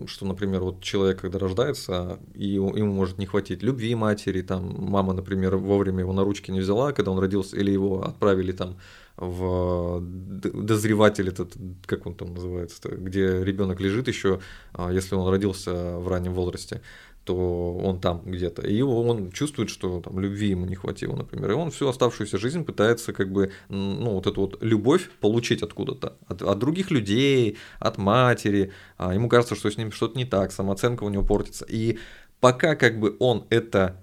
что, 0.06 0.28
например, 0.28 0.62
вот 0.62 0.84
человек, 0.84 1.22
когда 1.22 1.40
рождается, 1.40 2.20
и 2.36 2.50
ему 2.50 2.94
может 2.94 3.18
не 3.18 3.26
хватить 3.26 3.64
любви 3.64 3.96
матери, 3.96 4.44
там 4.44 4.76
мама, 4.92 5.14
например, 5.14 5.56
вовремя 5.56 6.02
его 6.02 6.14
на 6.14 6.24
ручки 6.24 6.52
не 6.52 6.60
взяла, 6.60 6.92
когда 6.92 7.10
он 7.10 7.18
родился, 7.18 7.58
или 7.58 7.72
его 7.72 8.04
отправили 8.04 8.52
там 8.52 8.78
в 9.17 10.00
дозреватель 10.02 11.30
этот, 11.30 11.54
как 11.86 12.06
он 12.06 12.15
там 12.15 12.34
называется, 12.34 12.80
где 12.89 13.43
ребенок 13.43 13.80
лежит 13.80 14.08
еще, 14.08 14.39
а, 14.74 14.91
если 14.91 15.15
он 15.15 15.30
родился 15.30 15.97
в 16.00 16.08
раннем 16.08 16.34
возрасте 16.34 16.82
то 17.24 17.78
он 17.78 18.00
там 18.00 18.24
где-то. 18.26 18.63
И 18.63 18.82
он 18.82 19.32
чувствует, 19.32 19.69
что 19.69 20.02
там 20.02 20.19
любви 20.19 20.50
ему 20.50 20.65
не 20.65 20.76
хватило, 20.76 21.15
например. 21.15 21.52
И 21.52 21.54
он 21.54 21.69
всю 21.71 21.88
оставшуюся 21.88 22.38
жизнь 22.38 22.63
пытается 22.63 23.13
как 23.13 23.32
бы, 23.32 23.52
ну, 23.69 24.12
вот 24.13 24.28
эту 24.28 24.41
вот 24.41 24.58
любовь 24.63 25.10
получить 25.19 25.62
откуда-то. 25.62 26.17
От, 26.28 26.41
от 26.41 26.60
других 26.60 26.89
людей, 26.89 27.58
от 27.80 27.97
матери. 27.97 28.71
А 28.97 29.13
ему 29.13 29.30
кажется, 29.30 29.56
что 29.56 29.69
с 29.69 29.78
ним 29.78 29.91
что-то 29.91 30.17
не 30.17 30.26
так, 30.26 30.52
самооценка 30.52 31.04
у 31.04 31.10
него 31.10 31.24
портится. 31.24 31.65
И 31.69 32.00
пока 32.39 32.76
как 32.76 33.00
бы 33.00 33.15
он 33.19 33.45
это 33.50 34.02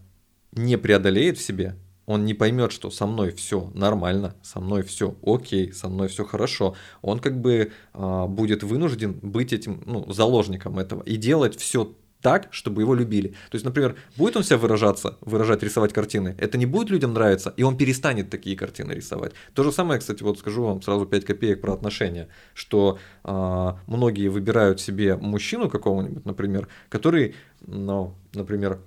не 0.52 0.78
преодолеет 0.78 1.38
в 1.38 1.42
себе, 1.42 1.76
он 2.08 2.24
не 2.24 2.32
поймет, 2.32 2.72
что 2.72 2.90
со 2.90 3.06
мной 3.06 3.32
все 3.32 3.70
нормально, 3.74 4.34
со 4.42 4.60
мной 4.60 4.82
все 4.82 5.14
окей, 5.22 5.74
со 5.74 5.88
мной 5.90 6.08
все 6.08 6.24
хорошо, 6.24 6.74
он 7.02 7.18
как 7.18 7.38
бы 7.38 7.70
а, 7.92 8.26
будет 8.26 8.62
вынужден 8.62 9.12
быть 9.12 9.52
этим 9.52 9.82
ну, 9.84 10.10
заложником 10.10 10.78
этого 10.78 11.02
и 11.02 11.16
делать 11.16 11.56
все 11.56 11.94
так, 12.22 12.48
чтобы 12.50 12.80
его 12.80 12.94
любили. 12.94 13.28
То 13.28 13.54
есть, 13.54 13.66
например, 13.66 13.96
будет 14.16 14.38
он 14.38 14.42
себя 14.42 14.56
выражаться, 14.56 15.18
выражать, 15.20 15.62
рисовать 15.62 15.92
картины, 15.92 16.34
это 16.38 16.56
не 16.56 16.64
будет 16.64 16.88
людям 16.88 17.12
нравиться, 17.12 17.52
и 17.58 17.62
он 17.62 17.76
перестанет 17.76 18.30
такие 18.30 18.56
картины 18.56 18.92
рисовать. 18.92 19.32
То 19.52 19.62
же 19.62 19.70
самое, 19.70 20.00
кстати, 20.00 20.22
вот 20.22 20.38
скажу 20.38 20.64
вам 20.64 20.80
сразу 20.80 21.04
5 21.04 21.26
копеек 21.26 21.60
про 21.60 21.74
отношения, 21.74 22.28
что 22.54 22.98
э, 23.22 23.72
многие 23.86 24.28
выбирают 24.28 24.80
себе 24.80 25.16
мужчину 25.16 25.68
какого-нибудь, 25.68 26.24
например, 26.24 26.68
который, 26.88 27.34
ну, 27.66 28.14
например, 28.32 28.80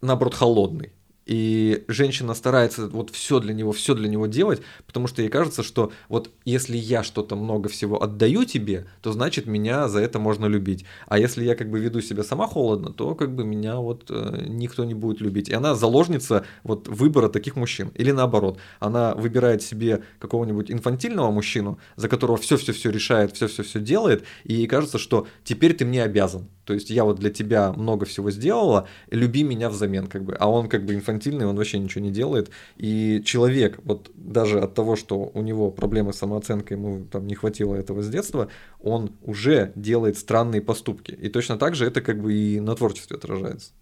наоборот, 0.00 0.34
холодный 0.34 0.92
и 1.26 1.84
женщина 1.88 2.34
старается 2.34 2.88
вот 2.88 3.10
все 3.10 3.38
для 3.40 3.54
него, 3.54 3.72
все 3.72 3.94
для 3.94 4.08
него 4.08 4.26
делать, 4.26 4.62
потому 4.86 5.06
что 5.06 5.22
ей 5.22 5.28
кажется, 5.28 5.62
что 5.62 5.92
вот 6.08 6.30
если 6.44 6.76
я 6.76 7.02
что-то 7.02 7.36
много 7.36 7.68
всего 7.68 8.02
отдаю 8.02 8.44
тебе, 8.44 8.86
то 9.00 9.12
значит 9.12 9.46
меня 9.46 9.88
за 9.88 10.00
это 10.00 10.18
можно 10.18 10.46
любить. 10.46 10.84
А 11.06 11.18
если 11.18 11.44
я 11.44 11.54
как 11.54 11.70
бы 11.70 11.78
веду 11.78 12.00
себя 12.00 12.24
сама 12.24 12.46
холодно, 12.46 12.92
то 12.92 13.14
как 13.14 13.34
бы 13.34 13.44
меня 13.44 13.76
вот 13.76 14.06
э, 14.10 14.44
никто 14.48 14.84
не 14.84 14.94
будет 14.94 15.20
любить. 15.20 15.48
И 15.48 15.54
она 15.54 15.74
заложница 15.74 16.44
вот 16.64 16.88
выбора 16.88 17.28
таких 17.28 17.56
мужчин. 17.56 17.92
Или 17.94 18.10
наоборот, 18.10 18.58
она 18.80 19.14
выбирает 19.14 19.62
себе 19.62 20.02
какого-нибудь 20.18 20.70
инфантильного 20.70 21.30
мужчину, 21.30 21.78
за 21.96 22.08
которого 22.08 22.36
все-все-все 22.36 22.90
решает, 22.90 23.34
все-все-все 23.34 23.80
делает, 23.80 24.24
и 24.44 24.54
ей 24.54 24.66
кажется, 24.66 24.98
что 24.98 25.26
теперь 25.44 25.74
ты 25.74 25.84
мне 25.84 26.02
обязан. 26.02 26.48
То 26.64 26.74
есть 26.74 26.90
я 26.90 27.04
вот 27.04 27.18
для 27.18 27.30
тебя 27.30 27.72
много 27.72 28.06
всего 28.06 28.30
сделала, 28.30 28.86
люби 29.10 29.42
меня 29.42 29.68
взамен, 29.68 30.06
как 30.06 30.24
бы. 30.24 30.34
А 30.34 30.48
он 30.48 30.68
как 30.68 30.84
бы 30.84 30.94
инфантильный, 30.94 31.11
он 31.46 31.56
вообще 31.56 31.78
ничего 31.78 32.04
не 32.04 32.10
делает. 32.10 32.50
И 32.76 33.22
человек, 33.24 33.78
вот 33.84 34.10
даже 34.14 34.60
от 34.60 34.74
того, 34.74 34.96
что 34.96 35.30
у 35.34 35.42
него 35.42 35.70
проблемы 35.70 36.12
с 36.12 36.18
самооценкой, 36.18 36.76
ему 36.76 37.04
там 37.04 37.26
не 37.26 37.34
хватило 37.34 37.74
этого 37.74 38.02
с 38.02 38.08
детства, 38.08 38.48
он 38.80 39.12
уже 39.22 39.72
делает 39.74 40.16
странные 40.18 40.60
поступки. 40.60 41.12
И 41.12 41.28
точно 41.28 41.56
так 41.56 41.74
же 41.74 41.86
это 41.86 42.00
как 42.00 42.20
бы 42.20 42.34
и 42.34 42.60
на 42.60 42.74
творчестве 42.74 43.16
отражается. 43.16 43.72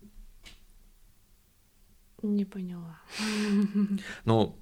Не 2.23 2.45
поняла. 2.45 2.99
Ну, 4.25 4.57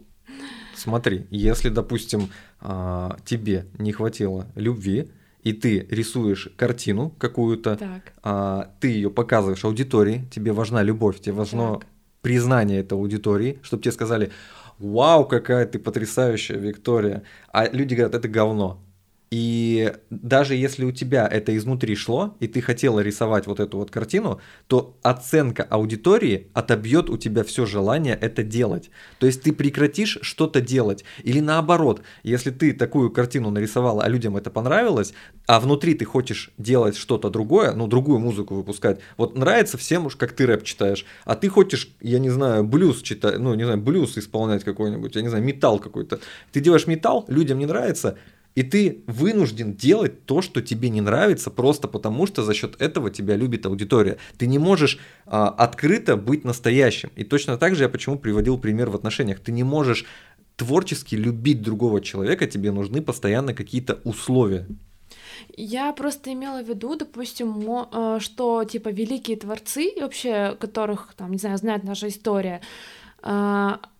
смотри, 0.74 1.26
если, 1.30 1.70
допустим, 1.70 2.30
а, 2.60 3.16
тебе 3.24 3.66
не 3.78 3.92
хватило 3.92 4.46
любви, 4.54 5.10
и 5.42 5.52
ты 5.52 5.86
рисуешь 5.90 6.50
картину 6.56 7.10
какую-то, 7.18 8.02
а, 8.22 8.74
ты 8.80 8.88
ее 8.88 9.10
показываешь 9.10 9.64
аудитории, 9.64 10.28
тебе 10.30 10.52
важна 10.52 10.82
любовь, 10.82 11.20
тебе 11.20 11.34
важно 11.34 11.78
так. 11.78 11.86
Признание 12.22 12.80
этой 12.80 12.94
аудитории, 12.94 13.58
чтобы 13.62 13.82
тебе 13.82 13.92
сказали, 13.92 14.30
вау, 14.78 15.24
какая 15.26 15.66
ты 15.66 15.78
потрясающая, 15.78 16.56
Виктория. 16.56 17.22
А 17.52 17.68
люди 17.68 17.94
говорят, 17.94 18.14
это 18.14 18.28
говно. 18.28 18.82
И 19.30 19.92
даже 20.08 20.54
если 20.54 20.84
у 20.84 20.92
тебя 20.92 21.28
это 21.30 21.54
изнутри 21.56 21.94
шло, 21.96 22.36
и 22.40 22.48
ты 22.48 22.62
хотела 22.62 23.00
рисовать 23.00 23.46
вот 23.46 23.60
эту 23.60 23.76
вот 23.76 23.90
картину, 23.90 24.40
то 24.68 24.96
оценка 25.02 25.64
аудитории 25.64 26.48
отобьет 26.54 27.10
у 27.10 27.18
тебя 27.18 27.44
все 27.44 27.66
желание 27.66 28.14
это 28.14 28.42
делать. 28.42 28.90
То 29.18 29.26
есть 29.26 29.42
ты 29.42 29.52
прекратишь 29.52 30.18
что-то 30.22 30.62
делать. 30.62 31.04
Или 31.24 31.40
наоборот, 31.40 32.02
если 32.22 32.50
ты 32.50 32.72
такую 32.72 33.10
картину 33.10 33.50
нарисовала, 33.50 34.02
а 34.02 34.08
людям 34.08 34.36
это 34.36 34.50
понравилось, 34.50 35.12
а 35.46 35.60
внутри 35.60 35.94
ты 35.94 36.06
хочешь 36.06 36.50
делать 36.56 36.96
что-то 36.96 37.28
другое, 37.28 37.72
ну, 37.72 37.86
другую 37.86 38.20
музыку 38.20 38.54
выпускать. 38.54 39.00
Вот 39.18 39.36
нравится 39.36 39.76
всем 39.76 40.06
уж, 40.06 40.16
как 40.16 40.32
ты 40.32 40.46
рэп 40.46 40.64
читаешь, 40.64 41.04
а 41.24 41.34
ты 41.34 41.48
хочешь, 41.48 41.94
я 42.00 42.18
не 42.18 42.30
знаю, 42.30 42.64
блюз 42.64 43.02
читать, 43.02 43.38
ну, 43.38 43.52
не 43.54 43.64
знаю, 43.64 43.80
блюз 43.80 44.16
исполнять 44.16 44.64
какой-нибудь, 44.64 45.16
я 45.16 45.22
не 45.22 45.28
знаю, 45.28 45.44
металл 45.44 45.78
какой-то. 45.78 46.20
Ты 46.52 46.60
делаешь 46.60 46.86
металл, 46.86 47.26
людям 47.28 47.58
не 47.58 47.66
нравится, 47.66 48.16
и 48.58 48.64
ты 48.64 49.04
вынужден 49.06 49.74
делать 49.74 50.24
то, 50.24 50.42
что 50.42 50.60
тебе 50.60 50.88
не 50.88 51.00
нравится, 51.00 51.48
просто 51.48 51.86
потому 51.86 52.26
что 52.26 52.42
за 52.42 52.54
счет 52.54 52.74
этого 52.82 53.08
тебя 53.08 53.36
любит 53.36 53.66
аудитория. 53.66 54.16
Ты 54.36 54.48
не 54.48 54.58
можешь 54.58 54.98
а, 55.26 55.48
открыто 55.48 56.16
быть 56.16 56.44
настоящим. 56.44 57.12
И 57.14 57.22
точно 57.22 57.56
так 57.56 57.76
же 57.76 57.84
я 57.84 57.88
почему 57.88 58.18
приводил 58.18 58.58
пример 58.58 58.90
в 58.90 58.96
отношениях. 58.96 59.38
Ты 59.38 59.52
не 59.52 59.62
можешь 59.62 60.06
творчески 60.56 61.14
любить 61.14 61.62
другого 61.62 62.00
человека, 62.00 62.48
тебе 62.48 62.72
нужны 62.72 63.00
постоянно 63.00 63.54
какие-то 63.54 64.00
условия. 64.02 64.66
Я 65.56 65.92
просто 65.92 66.32
имела 66.32 66.60
в 66.60 66.68
виду, 66.68 66.96
допустим, 66.96 67.62
э, 67.92 68.18
что 68.18 68.64
типа 68.64 68.88
великие 68.88 69.36
творцы, 69.36 69.92
вообще 70.00 70.56
которых, 70.58 71.14
там, 71.16 71.30
не 71.30 71.38
знаю, 71.38 71.58
знает 71.58 71.84
наша 71.84 72.08
история, 72.08 72.60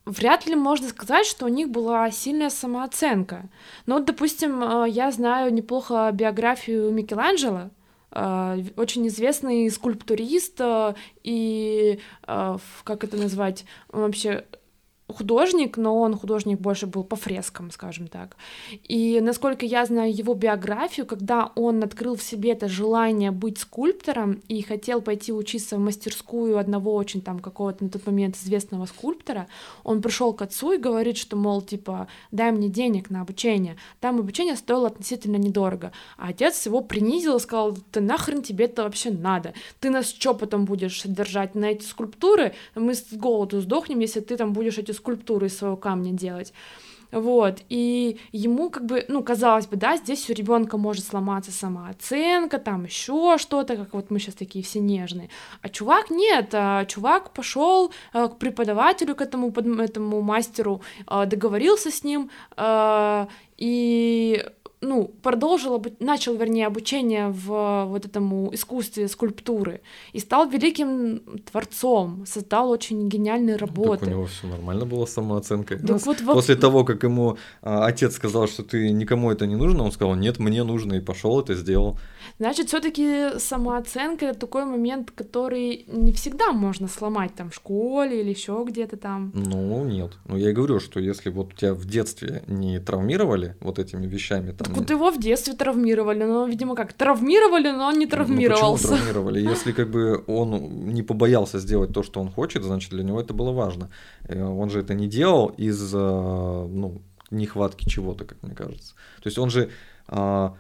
вряд 0.09 0.47
ли 0.47 0.57
можно 0.57 0.89
сказать, 0.89 1.27
что 1.27 1.47
у 1.47 1.49
них 1.49 1.71
была 1.71 2.11
сильная 2.11 2.51
самооценка. 2.51 3.49
Ну, 3.87 3.97
вот, 3.97 4.05
допустим, 4.07 4.63
э, 4.63 4.89
я 4.89 5.11
знаю 5.11 5.53
неплохо 5.53 6.11
биографию 6.13 6.91
Микеланджело, 6.91 7.71
э, 8.13 8.65
очень 8.77 9.07
известный 9.09 9.71
скульптурист 9.71 10.61
э, 10.61 10.95
и, 11.23 12.01
как 12.27 13.05
это 13.05 13.17
назвать, 13.17 13.65
вообще 13.89 14.45
художник, 15.09 15.77
но 15.79 15.99
он 15.99 16.15
художник 16.17 16.61
больше 16.61 16.87
был 16.87 17.03
по 17.03 17.17
фрескам, 17.17 17.71
скажем 17.71 18.09
так. 18.09 18.37
И 18.85 19.21
насколько 19.21 19.65
я 19.65 19.87
знаю 19.87 20.15
его 20.15 20.35
биографию, 20.35 21.07
когда 21.07 21.51
он 21.55 21.83
открыл 21.83 22.15
в 22.15 22.23
себе 22.23 22.53
это 22.53 22.69
желание 22.69 23.31
быть 23.31 23.59
скульптором 23.59 24.43
и 24.49 24.61
хотел 24.63 25.01
пойти 25.01 25.33
учиться 25.33 25.77
в 25.77 25.81
мастерскую 25.81 26.59
одного 26.59 26.95
очень 26.95 27.23
там 27.23 27.39
какого-то 27.39 27.85
на 27.85 27.91
тот 27.91 28.07
момент 28.07 28.37
известного 28.37 28.85
скульптора, 28.85 29.49
он 29.83 30.03
пришел 30.03 30.35
к 30.35 30.43
отцу 30.43 30.73
и 30.73 30.79
говорит, 30.79 31.17
что, 31.17 31.37
мол, 31.37 31.63
типа, 31.63 32.09
дай 32.31 32.53
мне 32.53 32.69
денег 32.69 33.09
на 33.09 33.23
обучение. 33.23 33.77
Там 34.01 34.19
обучение 34.19 34.57
стоило 34.57 34.89
относительно 34.89 35.37
недорого. 35.37 35.93
А 36.19 36.29
отец 36.29 36.67
его 36.67 36.83
принизил 36.83 37.37
и 37.37 37.41
сказал, 37.41 37.77
ты 37.91 38.01
нахрен 38.01 38.43
тебе 38.43 38.67
это 38.67 38.83
вообще 38.83 39.11
надо? 39.11 39.55
Ты 39.81 39.89
нас 39.89 40.09
что 40.09 40.35
потом 40.35 40.67
будешь 40.67 41.01
содержать 41.01 41.55
на 41.55 41.67
эти 41.67 41.85
скульптуры? 41.85 42.55
Мы 42.75 42.95
с 42.95 43.05
голоду 43.13 43.61
сдохнем, 43.61 44.01
если 44.01 44.21
ты 44.21 44.37
там 44.37 44.53
будешь 44.53 44.77
эти 44.77 44.98
скульптуры 44.99 45.47
из 45.47 45.57
своего 45.57 45.77
камня 45.77 46.13
делать. 46.13 46.53
Вот, 47.11 47.61
и 47.71 48.19
ему 48.33 48.69
как 48.69 48.85
бы, 48.85 49.07
ну, 49.09 49.23
казалось 49.23 49.67
бы, 49.67 49.77
да, 49.77 49.97
здесь 49.97 50.29
у 50.29 50.35
ребенка 50.35 50.77
может 50.77 51.07
сломаться 51.07 51.51
самооценка, 51.51 52.59
там 52.59 52.85
еще 52.85 53.39
что-то, 53.39 53.77
как 53.77 53.95
вот 53.95 54.11
мы 54.11 54.19
сейчас 54.19 54.35
такие 54.35 54.63
все 54.63 54.79
нежные. 54.79 55.31
А 55.63 55.71
чувак 55.71 56.11
нет, 56.11 56.51
а 56.53 56.85
чувак 56.85 57.33
пошел 57.33 57.93
а, 58.13 58.29
к 58.29 58.39
преподавателю, 58.39 59.15
к 59.15 59.23
этому, 59.23 59.51
этому 59.51 60.21
мастеру, 60.21 60.83
а, 61.07 61.25
договорился 61.25 61.91
с 61.91 62.05
ним, 62.05 62.31
а, 62.57 63.29
и 63.57 64.45
ну, 64.81 65.11
продолжил, 65.23 65.85
начал, 65.99 66.37
вернее, 66.37 66.67
обучение 66.67 67.29
в 67.29 67.87
вот 67.87 68.07
этому 68.07 68.55
искусстве 68.55 69.09
скульптуры 69.09 69.81
и 70.13 70.21
стал 70.21 70.49
великим 70.49 71.21
творцом, 71.51 72.25
создал 72.27 72.71
очень 72.71 73.09
гениальные 73.09 73.57
работы. 73.57 74.01
Так 74.01 74.09
у 74.09 74.11
него 74.11 74.27
все 74.27 74.47
нормально 74.47 74.87
было 74.87 75.07
с 75.07 75.13
самооценкой. 75.13 75.79
Так 75.79 76.01
вот, 76.07 76.19
После 76.25 76.55
вот... 76.55 76.61
того, 76.61 76.85
как 76.85 77.03
ему 77.03 77.39
а, 77.63 77.87
отец 77.87 78.15
сказал, 78.15 78.47
что 78.47 78.63
ты 78.63 78.91
никому 78.91 79.33
это 79.33 79.47
не 79.47 79.57
нужно, 79.57 79.83
он 79.83 79.93
сказал, 79.93 80.15
нет, 80.15 80.39
мне 80.39 80.63
нужно, 80.63 80.95
и 80.95 81.01
пошел 81.01 81.41
это 81.41 81.55
сделал. 81.55 81.99
Значит, 82.39 82.69
все-таки 82.69 83.39
самооценка 83.39 84.27
это 84.27 84.39
такой 84.39 84.65
момент, 84.65 85.11
который 85.11 85.85
не 85.87 86.13
всегда 86.13 86.53
можно 86.53 86.89
сломать 86.89 87.35
там 87.35 87.51
в 87.51 87.55
школе 87.55 88.21
или 88.21 88.31
еще 88.31 88.65
где-то 88.67 88.97
там. 88.97 89.33
Ну, 89.35 89.85
нет. 89.85 90.13
Ну, 90.27 90.37
я 90.37 90.51
и 90.51 90.53
говорю, 90.53 90.81
что 90.81 91.01
если 91.01 91.31
вот 91.31 91.55
тебя 91.55 91.75
в 91.75 91.85
детстве 91.85 92.43
не 92.47 92.79
травмировали 92.81 93.57
вот 93.61 93.79
этими 93.79 94.07
вещами, 94.07 94.53
там, 94.53 94.69
так 94.69 94.77
вот 94.77 94.91
его 94.91 95.11
в 95.11 95.19
детстве 95.19 95.55
травмировали, 95.55 96.25
но, 96.25 96.47
видимо, 96.47 96.75
как, 96.75 96.93
травмировали, 96.93 97.71
но 97.71 97.89
он 97.89 97.99
не 97.99 98.07
травмировался. 98.07 98.89
Ну, 98.89 98.93
почему 98.93 98.97
травмировали? 98.97 99.41
Если 99.41 99.73
как 99.73 99.91
бы 99.91 100.25
он 100.27 100.93
не 100.93 101.03
побоялся 101.03 101.59
сделать 101.59 101.93
то, 101.93 102.03
что 102.03 102.21
он 102.21 102.31
хочет, 102.31 102.63
значит, 102.63 102.91
для 102.91 103.03
него 103.03 103.21
это 103.21 103.35
было 103.35 103.53
важно. 103.53 103.91
Э, 104.25 104.43
он 104.45 104.71
же 104.71 104.81
это 104.81 104.95
не 104.95 105.09
делал 105.09 105.49
из 105.59 105.93
ну, 105.93 107.03
нехватки 107.31 107.89
чего-то, 107.89 108.25
как 108.25 108.43
мне 108.43 108.55
кажется. 108.55 108.95
То 109.23 109.27
есть 109.27 109.39
он 109.39 109.51
же 109.51 109.71
а, 110.07 110.57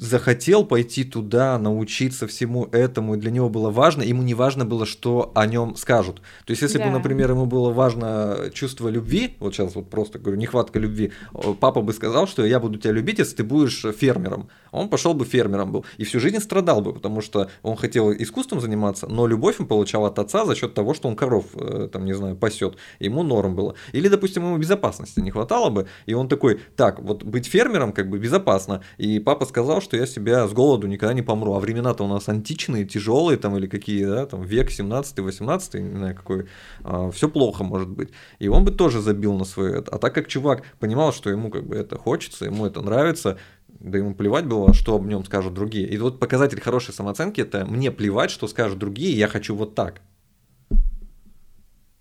захотел 0.00 0.64
пойти 0.64 1.04
туда, 1.04 1.58
научиться 1.58 2.26
всему 2.26 2.64
этому, 2.72 3.14
и 3.14 3.18
для 3.18 3.30
него 3.30 3.50
было 3.50 3.70
важно, 3.70 4.02
ему 4.02 4.22
не 4.22 4.32
важно 4.32 4.64
было, 4.64 4.86
что 4.86 5.30
о 5.34 5.46
нем 5.46 5.76
скажут. 5.76 6.22
То 6.46 6.52
есть, 6.52 6.62
если 6.62 6.78
да. 6.78 6.86
бы, 6.86 6.90
например, 6.90 7.30
ему 7.32 7.44
было 7.44 7.70
важно 7.70 8.50
чувство 8.54 8.88
любви, 8.88 9.36
вот 9.40 9.54
сейчас 9.54 9.74
вот 9.74 9.90
просто 9.90 10.18
говорю, 10.18 10.38
нехватка 10.38 10.78
любви, 10.78 11.12
папа 11.60 11.82
бы 11.82 11.92
сказал, 11.92 12.26
что 12.26 12.46
я 12.46 12.58
буду 12.60 12.78
тебя 12.78 12.92
любить, 12.92 13.18
если 13.18 13.36
ты 13.36 13.44
будешь 13.44 13.84
фермером. 13.98 14.48
Он 14.72 14.88
пошел 14.88 15.12
бы 15.12 15.24
фермером 15.24 15.72
был. 15.72 15.84
И 15.98 16.04
всю 16.04 16.18
жизнь 16.18 16.38
страдал 16.38 16.80
бы, 16.80 16.94
потому 16.94 17.20
что 17.20 17.50
он 17.62 17.76
хотел 17.76 18.12
искусством 18.12 18.60
заниматься, 18.60 19.06
но 19.06 19.26
любовь 19.26 19.56
он 19.58 19.66
получал 19.66 20.06
от 20.06 20.18
отца 20.18 20.46
за 20.46 20.54
счет 20.54 20.72
того, 20.72 20.94
что 20.94 21.08
он 21.08 21.16
коров, 21.16 21.44
э, 21.54 21.88
там, 21.92 22.06
не 22.06 22.14
знаю, 22.14 22.36
пасет. 22.36 22.76
Ему 23.00 23.22
норм 23.22 23.54
было. 23.54 23.74
Или, 23.92 24.08
допустим, 24.08 24.44
ему 24.44 24.56
безопасности 24.56 25.20
не 25.20 25.30
хватало 25.30 25.68
бы, 25.68 25.88
и 26.06 26.14
он 26.14 26.28
такой, 26.28 26.60
так, 26.76 27.00
вот 27.00 27.22
быть 27.22 27.46
фермером 27.46 27.92
как 27.92 28.08
бы 28.08 28.18
безопасно. 28.18 28.82
И 28.96 29.18
папа 29.18 29.44
сказал, 29.44 29.82
что 29.82 29.89
я 29.96 30.06
себя 30.06 30.46
с 30.46 30.52
голоду 30.52 30.86
никогда 30.86 31.14
не 31.14 31.22
помру. 31.22 31.54
А 31.54 31.60
времена-то 31.60 32.04
у 32.04 32.08
нас 32.08 32.28
античные, 32.28 32.84
тяжелые 32.84 33.38
там 33.38 33.56
или 33.56 33.66
какие, 33.66 34.04
да, 34.04 34.26
там 34.26 34.42
век 34.42 34.70
17-18, 34.70 35.80
не 35.80 35.96
знаю 35.98 36.14
какой, 36.16 36.46
а, 36.82 37.10
все 37.10 37.28
плохо 37.28 37.64
может 37.64 37.88
быть. 37.88 38.10
И 38.38 38.48
он 38.48 38.64
бы 38.64 38.70
тоже 38.70 39.00
забил 39.00 39.34
на 39.34 39.44
свое 39.44 39.78
это. 39.78 39.90
А 39.92 39.98
так 39.98 40.14
как 40.14 40.28
чувак 40.28 40.64
понимал, 40.78 41.12
что 41.12 41.30
ему 41.30 41.50
как 41.50 41.66
бы 41.66 41.76
это 41.76 41.96
хочется, 41.96 42.44
ему 42.44 42.66
это 42.66 42.80
нравится, 42.80 43.38
да 43.68 43.98
ему 43.98 44.14
плевать 44.14 44.46
было, 44.46 44.74
что 44.74 44.96
об 44.96 45.06
нем 45.06 45.24
скажут 45.24 45.54
другие. 45.54 45.88
И 45.88 45.96
вот 45.98 46.18
показатель 46.18 46.60
хорошей 46.60 46.92
самооценки 46.92 47.40
это 47.40 47.64
мне 47.64 47.90
плевать, 47.90 48.30
что 48.30 48.46
скажут 48.48 48.78
другие, 48.78 49.16
я 49.16 49.28
хочу 49.28 49.54
вот 49.54 49.74
так. 49.74 50.00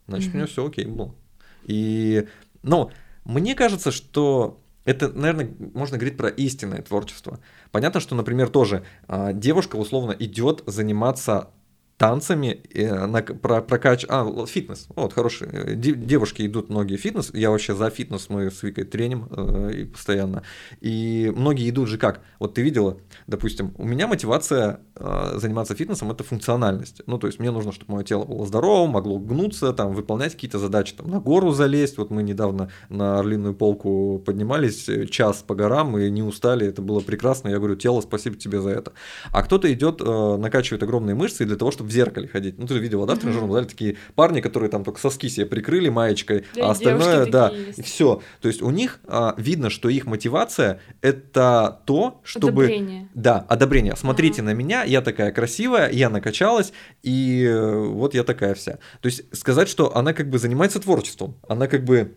Значит, 0.07 0.29
mm-hmm. 0.29 0.33
у 0.33 0.37
меня 0.37 0.47
все 0.47 0.67
окей 0.67 0.85
было. 0.85 1.15
И, 1.63 2.27
ну, 2.63 2.91
мне 3.25 3.53
кажется, 3.55 3.91
что 3.91 4.59
это, 4.89 5.09
наверное, 5.09 5.53
можно 5.75 5.97
говорить 5.97 6.17
про 6.17 6.29
истинное 6.29 6.81
творчество. 6.81 7.39
Понятно, 7.71 7.99
что, 7.99 8.15
например, 8.15 8.49
тоже 8.49 8.83
а, 9.07 9.33
девушка 9.33 9.75
условно 9.75 10.15
идет 10.17 10.63
заниматься 10.65 11.51
танцами, 11.99 12.61
на, 12.73 13.21
про, 13.21 13.61
прокач... 13.61 14.05
А, 14.07 14.25
фитнес. 14.45 14.87
Вот, 14.95 15.13
хороший. 15.13 15.49
Э, 15.51 15.75
девушки 15.75 16.45
идут 16.47 16.69
многие 16.69 16.95
фитнес. 16.95 17.29
Я 17.33 17.51
вообще 17.51 17.75
за 17.75 17.89
фитнес, 17.89 18.29
мы 18.29 18.49
с 18.49 18.63
Викой 18.63 18.85
треним 18.85 19.27
э, 19.29 19.71
и 19.81 19.83
постоянно. 19.83 20.43
И 20.79 21.31
многие 21.35 21.69
идут 21.69 21.89
же 21.89 21.97
как? 21.97 22.21
Вот 22.39 22.53
ты 22.53 22.61
видела, 22.61 22.97
допустим, 23.27 23.73
у 23.77 23.85
меня 23.85 24.07
мотивация 24.07 24.79
э, 24.95 25.33
заниматься 25.35 25.75
фитнесом– 25.75 26.09
это 26.11 26.23
функциональность. 26.23 27.01
Ну, 27.05 27.17
то 27.17 27.27
есть 27.27 27.37
мне 27.37 27.51
нужно, 27.51 27.73
чтобы 27.73 27.95
мое 27.95 28.05
тело 28.05 28.23
было 28.23 28.45
здоровым, 28.45 28.91
могло 28.91 29.19
гнуться, 29.19 29.73
там, 29.73 29.93
выполнять 29.93 30.33
какие-то 30.33 30.57
задачи, 30.57 30.95
там, 30.95 31.09
на 31.09 31.19
гору 31.19 31.51
залезть. 31.51 31.97
Вот 31.97 32.11
мы 32.11 32.23
недавно 32.23 32.71
на 32.87 33.19
Орлиную 33.19 33.53
полку 33.53 34.23
поднимались 34.25 34.87
э, 34.87 35.05
час 35.07 35.43
по 35.45 35.53
горам 35.53 35.97
и 35.97 36.09
не 36.09 36.23
устали, 36.23 36.65
это 36.65 36.81
было 36.81 37.01
прекрасно. 37.01 37.49
Я 37.49 37.57
говорю, 37.57 37.75
тело, 37.75 37.99
спасибо 37.99 38.37
тебе 38.37 38.61
за 38.61 38.69
это. 38.69 38.93
А 39.31 39.43
кто-то 39.43 39.71
идет, 39.73 39.99
э, 39.99 40.37
накачивает 40.37 40.81
огромные 40.81 41.15
мышцы 41.15 41.45
для 41.45 41.57
того, 41.57 41.71
чтобы 41.71 41.88
в 41.89 41.91
зеркале 41.91 42.27
ходить. 42.27 42.57
Ну, 42.57 42.67
ты 42.67 42.75
же 42.75 42.79
видела, 42.79 43.05
да, 43.05 43.15
в 43.15 43.19
тренажерном 43.19 43.51
зале 43.51 43.65
такие 43.65 43.97
парни, 44.15 44.41
которые 44.41 44.69
там 44.69 44.83
только 44.83 44.99
соски 44.99 45.27
себе 45.27 45.45
прикрыли 45.45 45.89
маечкой, 45.89 46.45
да, 46.55 46.67
а 46.67 46.71
остальное, 46.71 47.25
да, 47.25 47.51
и 47.75 47.81
все. 47.81 48.21
То 48.41 48.47
есть 48.47 48.61
у 48.61 48.69
них 48.69 48.99
а, 49.05 49.33
видно, 49.37 49.69
что 49.69 49.89
их 49.89 50.05
мотивация 50.05 50.79
это 51.01 51.81
то, 51.85 52.21
чтобы... 52.23 52.65
Одобрение. 52.65 53.09
Да, 53.13 53.45
одобрение. 53.49 53.95
Смотрите 53.95 54.41
ага. 54.41 54.51
на 54.51 54.53
меня, 54.53 54.83
я 54.83 55.01
такая 55.01 55.31
красивая, 55.31 55.91
я 55.91 56.09
накачалась, 56.09 56.71
и 57.03 57.43
э, 57.43 57.85
вот 57.87 58.13
я 58.13 58.23
такая 58.23 58.53
вся. 58.53 58.79
То 59.01 59.07
есть 59.07 59.23
сказать, 59.35 59.67
что 59.67 59.95
она 59.95 60.13
как 60.13 60.29
бы 60.29 60.37
занимается 60.37 60.79
творчеством, 60.79 61.35
она 61.47 61.67
как 61.67 61.83
бы 61.83 62.15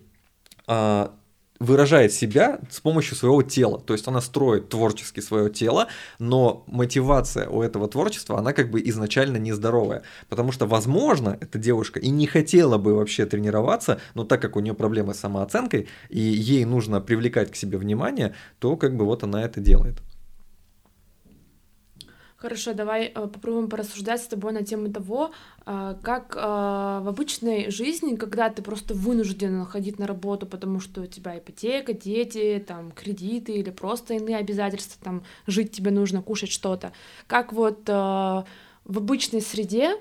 а, 0.66 1.12
выражает 1.62 2.12
себя 2.12 2.60
с 2.70 2.80
помощью 2.80 3.16
своего 3.16 3.42
тела. 3.42 3.80
То 3.80 3.94
есть 3.94 4.08
она 4.08 4.20
строит 4.20 4.68
творчески 4.68 5.20
свое 5.20 5.48
тело, 5.48 5.88
но 6.18 6.64
мотивация 6.66 7.48
у 7.48 7.62
этого 7.62 7.88
творчества, 7.88 8.38
она 8.38 8.52
как 8.52 8.70
бы 8.70 8.80
изначально 8.80 9.36
нездоровая. 9.36 10.02
Потому 10.28 10.52
что, 10.52 10.66
возможно, 10.66 11.38
эта 11.40 11.58
девушка 11.58 12.00
и 12.00 12.10
не 12.10 12.26
хотела 12.26 12.78
бы 12.78 12.94
вообще 12.94 13.26
тренироваться, 13.26 14.00
но 14.14 14.24
так 14.24 14.42
как 14.42 14.56
у 14.56 14.60
нее 14.60 14.74
проблемы 14.74 15.14
с 15.14 15.20
самооценкой, 15.20 15.88
и 16.08 16.20
ей 16.20 16.64
нужно 16.64 17.00
привлекать 17.00 17.52
к 17.52 17.56
себе 17.56 17.78
внимание, 17.78 18.34
то 18.58 18.76
как 18.76 18.96
бы 18.96 19.04
вот 19.04 19.22
она 19.22 19.44
это 19.44 19.60
делает. 19.60 19.98
Хорошо, 22.42 22.74
давай 22.74 23.04
э, 23.04 23.28
попробуем 23.28 23.68
порассуждать 23.68 24.20
с 24.20 24.26
тобой 24.26 24.52
на 24.52 24.64
тему 24.64 24.92
того, 24.92 25.30
э, 25.64 25.94
как 26.02 26.34
э, 26.34 26.40
в 26.40 27.08
обычной 27.08 27.70
жизни, 27.70 28.16
когда 28.16 28.50
ты 28.50 28.62
просто 28.62 28.94
вынужден 28.94 29.64
ходить 29.64 30.00
на 30.00 30.08
работу, 30.08 30.44
потому 30.46 30.80
что 30.80 31.02
у 31.02 31.06
тебя 31.06 31.38
ипотека, 31.38 31.92
дети, 31.92 32.64
там, 32.66 32.90
кредиты 32.90 33.52
или 33.52 33.70
просто 33.70 34.14
иные 34.14 34.38
обязательства, 34.38 35.00
там, 35.04 35.22
жить 35.46 35.70
тебе 35.70 35.92
нужно, 35.92 36.20
кушать 36.20 36.50
что-то, 36.50 36.90
как 37.28 37.52
вот 37.52 37.86
в 37.86 38.44
обычной 38.84 39.40
среде 39.40 39.96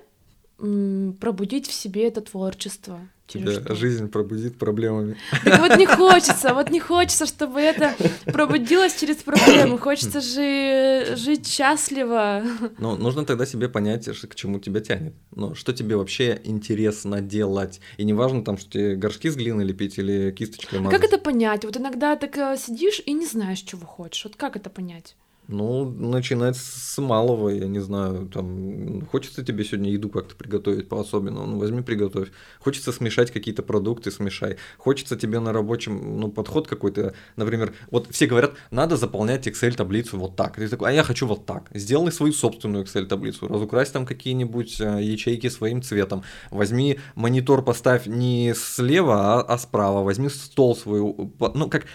пробудить 1.20 1.68
в 1.68 1.74
себе 1.74 2.08
это 2.08 2.22
творчество? 2.22 3.00
Через 3.28 3.46
да, 3.46 3.62
что? 3.62 3.76
жизнь 3.76 4.10
пробудит 4.10 4.58
проблемами. 4.58 5.16
Так 5.46 5.62
вот 5.62 5.78
не 5.78 5.86
хочется, 5.98 6.54
вот 6.54 6.70
не 6.70 6.82
хочется, 6.82 7.26
чтобы 7.26 7.62
это 7.62 7.96
пробудилось 8.26 9.00
через 9.00 9.18
проблемы. 9.18 9.78
Хочется 9.78 10.20
же 10.20 11.16
жить 11.16 11.48
счастливо. 11.48 12.44
Ну, 12.78 12.98
нужно 12.98 13.24
тогда 13.24 13.46
себе 13.46 13.70
понять, 13.70 14.10
к 14.10 14.36
чему 14.36 14.60
тебя 14.60 14.82
тянет. 14.82 15.14
Ну, 15.34 15.56
что 15.56 15.72
тебе 15.72 15.96
вообще 15.96 16.42
интересно 16.44 17.22
делать. 17.22 17.80
И 17.98 18.04
не 18.04 18.14
важно 18.14 18.44
там, 18.44 18.58
что 18.58 18.72
тебе 18.72 18.96
горшки 18.96 19.30
с 19.30 19.36
глины 19.36 19.62
лепить 19.62 19.98
или 19.98 20.32
кисточкой 20.32 20.80
мазать. 20.80 20.94
А 20.94 21.00
как 21.00 21.08
это 21.08 21.18
понять? 21.18 21.64
Вот 21.64 21.78
иногда 21.78 22.18
так 22.18 22.38
э, 22.38 22.58
сидишь 22.58 23.02
и 23.06 23.14
не 23.14 23.26
знаешь, 23.26 23.60
чего 23.60 23.86
хочешь. 23.86 24.26
Вот 24.26 24.36
как 24.36 24.58
это 24.58 24.70
понять? 24.70 25.16
Ну, 25.52 25.86
начинать 25.92 26.56
с 26.56 26.98
малого, 27.02 27.50
я 27.50 27.68
не 27.68 27.80
знаю, 27.80 28.28
там, 28.28 29.06
хочется 29.06 29.44
тебе 29.44 29.64
сегодня 29.66 29.92
еду 29.92 30.10
как-то 30.10 30.36
приготовить 30.36 30.88
по-особенному, 30.88 31.46
ну, 31.46 31.60
возьми, 31.60 31.82
приготовь. 31.82 32.30
Хочется 32.60 32.92
смешать 32.92 33.32
какие-то 33.32 33.62
продукты, 33.62 34.12
смешай. 34.12 34.58
Хочется 34.78 35.16
тебе 35.16 35.40
на 35.40 35.52
рабочем, 35.54 36.20
ну, 36.20 36.32
подход 36.32 36.68
какой-то, 36.68 37.14
например, 37.36 37.74
вот 37.90 38.08
все 38.12 38.28
говорят, 38.28 38.54
надо 38.72 38.98
заполнять 38.98 39.48
Excel-таблицу 39.48 40.18
вот 40.18 40.36
так. 40.36 40.56
Ты 40.56 40.68
такой, 40.68 40.90
а 40.90 40.94
я 40.94 41.04
хочу 41.04 41.28
вот 41.28 41.46
так. 41.46 41.70
Сделай 41.74 42.12
свою 42.12 42.34
собственную 42.34 42.86
Excel-таблицу, 42.86 43.48
разукрась 43.48 43.92
там 43.92 44.06
какие-нибудь 44.06 44.80
э, 44.80 45.04
ячейки 45.04 45.50
своим 45.50 45.82
цветом. 45.82 46.24
Возьми 46.50 47.00
монитор, 47.16 47.64
поставь 47.64 48.08
не 48.08 48.54
слева, 48.56 49.36
а, 49.36 49.42
а 49.42 49.58
справа. 49.58 50.04
Возьми 50.04 50.30
стол 50.30 50.76
свой, 50.76 51.02
ну, 51.02 51.70
как, 51.70 51.86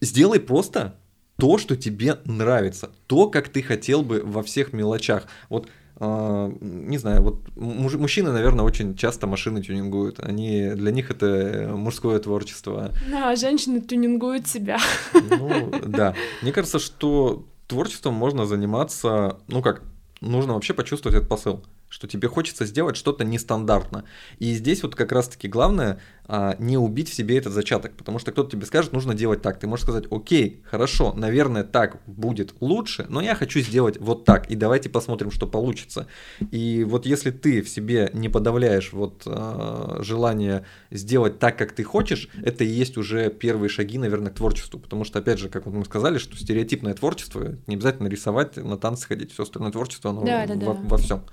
сделай 0.00 0.40
просто 0.40 0.96
то, 1.36 1.58
что 1.58 1.76
тебе 1.76 2.18
нравится, 2.24 2.90
то, 3.06 3.28
как 3.28 3.48
ты 3.48 3.62
хотел 3.62 4.02
бы 4.02 4.22
во 4.24 4.42
всех 4.42 4.72
мелочах. 4.72 5.26
Вот 5.48 5.68
Uh, 5.96 6.56
не 6.60 6.98
знаю, 6.98 7.22
вот 7.22 7.54
муж, 7.54 7.94
мужчины, 7.94 8.32
наверное, 8.32 8.64
очень 8.64 8.96
часто 8.96 9.28
машины 9.28 9.62
тюнингуют. 9.62 10.18
Они 10.18 10.70
для 10.74 10.90
них 10.90 11.12
это 11.12 11.74
мужское 11.76 12.18
творчество. 12.18 12.90
Да, 13.08 13.30
а 13.30 13.36
женщины 13.36 13.80
тюнингуют 13.80 14.48
себя. 14.48 14.78
Ну, 15.14 15.70
да. 15.86 16.16
Мне 16.40 16.50
кажется, 16.50 16.80
что 16.80 17.46
творчеством 17.68 18.14
можно 18.14 18.46
заниматься, 18.46 19.38
ну 19.46 19.62
как, 19.62 19.82
нужно 20.20 20.54
вообще 20.54 20.74
почувствовать 20.74 21.16
этот 21.16 21.28
посыл 21.28 21.62
что 21.92 22.08
тебе 22.08 22.26
хочется 22.26 22.64
сделать 22.64 22.96
что-то 22.96 23.22
нестандартно. 23.22 24.04
И 24.38 24.54
здесь 24.54 24.82
вот 24.82 24.94
как 24.94 25.12
раз-таки 25.12 25.46
главное 25.46 26.00
а, 26.24 26.56
не 26.58 26.78
убить 26.78 27.10
в 27.10 27.14
себе 27.14 27.36
этот 27.36 27.52
зачаток, 27.52 27.92
потому 27.98 28.18
что 28.18 28.32
кто-то 28.32 28.52
тебе 28.52 28.64
скажет, 28.64 28.94
нужно 28.94 29.14
делать 29.14 29.42
так. 29.42 29.60
Ты 29.60 29.66
можешь 29.66 29.82
сказать, 29.82 30.04
окей, 30.10 30.62
хорошо, 30.64 31.12
наверное, 31.12 31.64
так 31.64 32.00
будет 32.06 32.54
лучше, 32.60 33.04
но 33.10 33.20
я 33.20 33.34
хочу 33.34 33.60
сделать 33.60 33.98
вот 34.00 34.24
так, 34.24 34.50
и 34.50 34.56
давайте 34.56 34.88
посмотрим, 34.88 35.30
что 35.30 35.46
получится. 35.46 36.06
И 36.50 36.82
вот 36.84 37.04
если 37.04 37.30
ты 37.30 37.60
в 37.60 37.68
себе 37.68 38.08
не 38.14 38.30
подавляешь 38.30 38.94
вот 38.94 39.24
а, 39.26 39.98
желание 40.00 40.64
сделать 40.90 41.38
так, 41.38 41.58
как 41.58 41.72
ты 41.72 41.84
хочешь, 41.84 42.30
это 42.42 42.64
и 42.64 42.68
есть 42.68 42.96
уже 42.96 43.28
первые 43.28 43.68
шаги, 43.68 43.98
наверное, 43.98 44.32
к 44.32 44.36
творчеству, 44.36 44.80
потому 44.80 45.04
что, 45.04 45.18
опять 45.18 45.38
же, 45.38 45.50
как 45.50 45.66
вот 45.66 45.74
мы 45.74 45.84
сказали, 45.84 46.16
что 46.16 46.38
стереотипное 46.38 46.94
творчество, 46.94 47.58
не 47.66 47.74
обязательно 47.74 48.08
рисовать, 48.08 48.56
на 48.56 48.78
танцы 48.78 49.06
ходить, 49.06 49.30
все 49.32 49.42
остальное 49.42 49.72
творчество, 49.72 50.08
оно 50.08 50.24
да, 50.24 50.46
да, 50.46 50.54
во, 50.54 50.72
да. 50.72 50.80
во 50.84 50.96
всем 50.96 51.24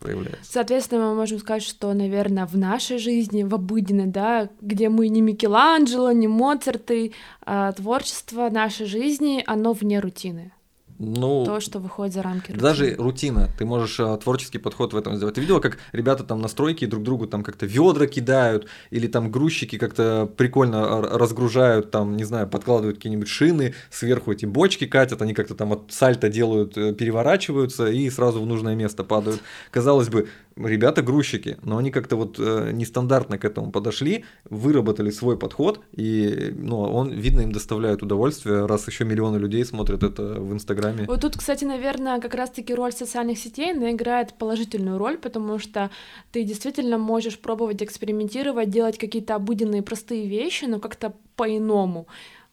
проявляется. 0.00 0.52
Соответственно, 0.52 1.10
мы 1.10 1.14
можем 1.14 1.38
сказать, 1.38 1.62
что, 1.62 1.92
наверное, 1.92 2.46
в 2.46 2.56
нашей 2.56 2.98
жизни, 2.98 3.44
в 3.44 3.54
обыденной, 3.54 4.06
да, 4.06 4.48
где 4.60 4.88
мы 4.88 5.08
не 5.08 5.20
Микеланджело, 5.20 6.10
не 6.10 6.26
Моцарты, 6.26 7.12
а 7.42 7.70
творчество 7.72 8.48
нашей 8.50 8.86
жизни, 8.86 9.44
оно 9.46 9.72
вне 9.72 10.00
рутины 10.00 10.52
ну, 11.02 11.46
то, 11.46 11.60
что 11.60 11.78
выходит 11.78 12.12
за 12.12 12.22
рамки 12.22 12.52
рутины. 12.52 12.62
Даже 12.62 12.94
рутина. 12.96 13.48
Ты 13.58 13.64
можешь 13.64 13.98
а, 14.00 14.18
творческий 14.18 14.58
подход 14.58 14.92
в 14.92 14.96
этом 14.98 15.16
сделать. 15.16 15.34
Ты 15.34 15.40
видела, 15.40 15.58
как 15.58 15.78
ребята 15.92 16.24
там 16.24 16.42
на 16.42 16.48
стройке 16.48 16.86
друг 16.86 17.02
другу 17.02 17.26
там 17.26 17.42
как-то 17.42 17.64
ведра 17.64 18.06
кидают, 18.06 18.66
или 18.90 19.06
там 19.06 19.30
грузчики 19.30 19.78
как-то 19.78 20.30
прикольно 20.36 21.00
разгружают, 21.00 21.90
там, 21.90 22.18
не 22.18 22.24
знаю, 22.24 22.48
подкладывают 22.48 22.98
какие-нибудь 22.98 23.28
шины, 23.28 23.74
сверху 23.88 24.32
эти 24.32 24.44
бочки 24.44 24.86
катят, 24.86 25.22
они 25.22 25.32
как-то 25.32 25.54
там 25.54 25.72
от 25.72 25.90
сальто 25.90 26.28
делают, 26.28 26.76
э, 26.76 26.92
переворачиваются 26.92 27.86
и 27.86 28.10
сразу 28.10 28.42
в 28.42 28.46
нужное 28.46 28.74
место 28.74 29.02
падают. 29.02 29.40
Казалось 29.70 30.10
бы, 30.10 30.28
ребята 30.66 31.02
грузчики, 31.02 31.56
но 31.62 31.78
они 31.78 31.90
как-то 31.90 32.16
вот 32.16 32.36
э, 32.38 32.70
нестандартно 32.72 33.38
к 33.38 33.44
этому 33.44 33.70
подошли, 33.72 34.24
выработали 34.48 35.10
свой 35.10 35.38
подход, 35.38 35.80
и 35.92 36.52
ну, 36.56 36.80
он, 36.80 37.10
видно, 37.10 37.42
им 37.42 37.52
доставляет 37.52 38.02
удовольствие, 38.02 38.66
раз 38.66 38.86
еще 38.88 39.04
миллионы 39.04 39.38
людей 39.38 39.64
смотрят 39.64 40.02
это 40.02 40.22
в 40.22 40.52
Инстаграме. 40.52 41.04
Вот 41.06 41.20
тут, 41.20 41.36
кстати, 41.36 41.64
наверное, 41.64 42.20
как 42.20 42.34
раз-таки 42.34 42.74
роль 42.74 42.92
социальных 42.92 43.38
сетей, 43.38 43.72
она 43.72 43.90
играет 43.90 44.34
положительную 44.34 44.98
роль, 44.98 45.18
потому 45.18 45.58
что 45.58 45.90
ты 46.32 46.44
действительно 46.44 46.98
можешь 46.98 47.38
пробовать 47.38 47.82
экспериментировать, 47.82 48.70
делать 48.70 48.98
какие-то 48.98 49.34
обыденные 49.34 49.82
простые 49.82 50.28
вещи, 50.28 50.66
но 50.66 50.78
как-то 50.78 51.12
по-иному. 51.36 52.06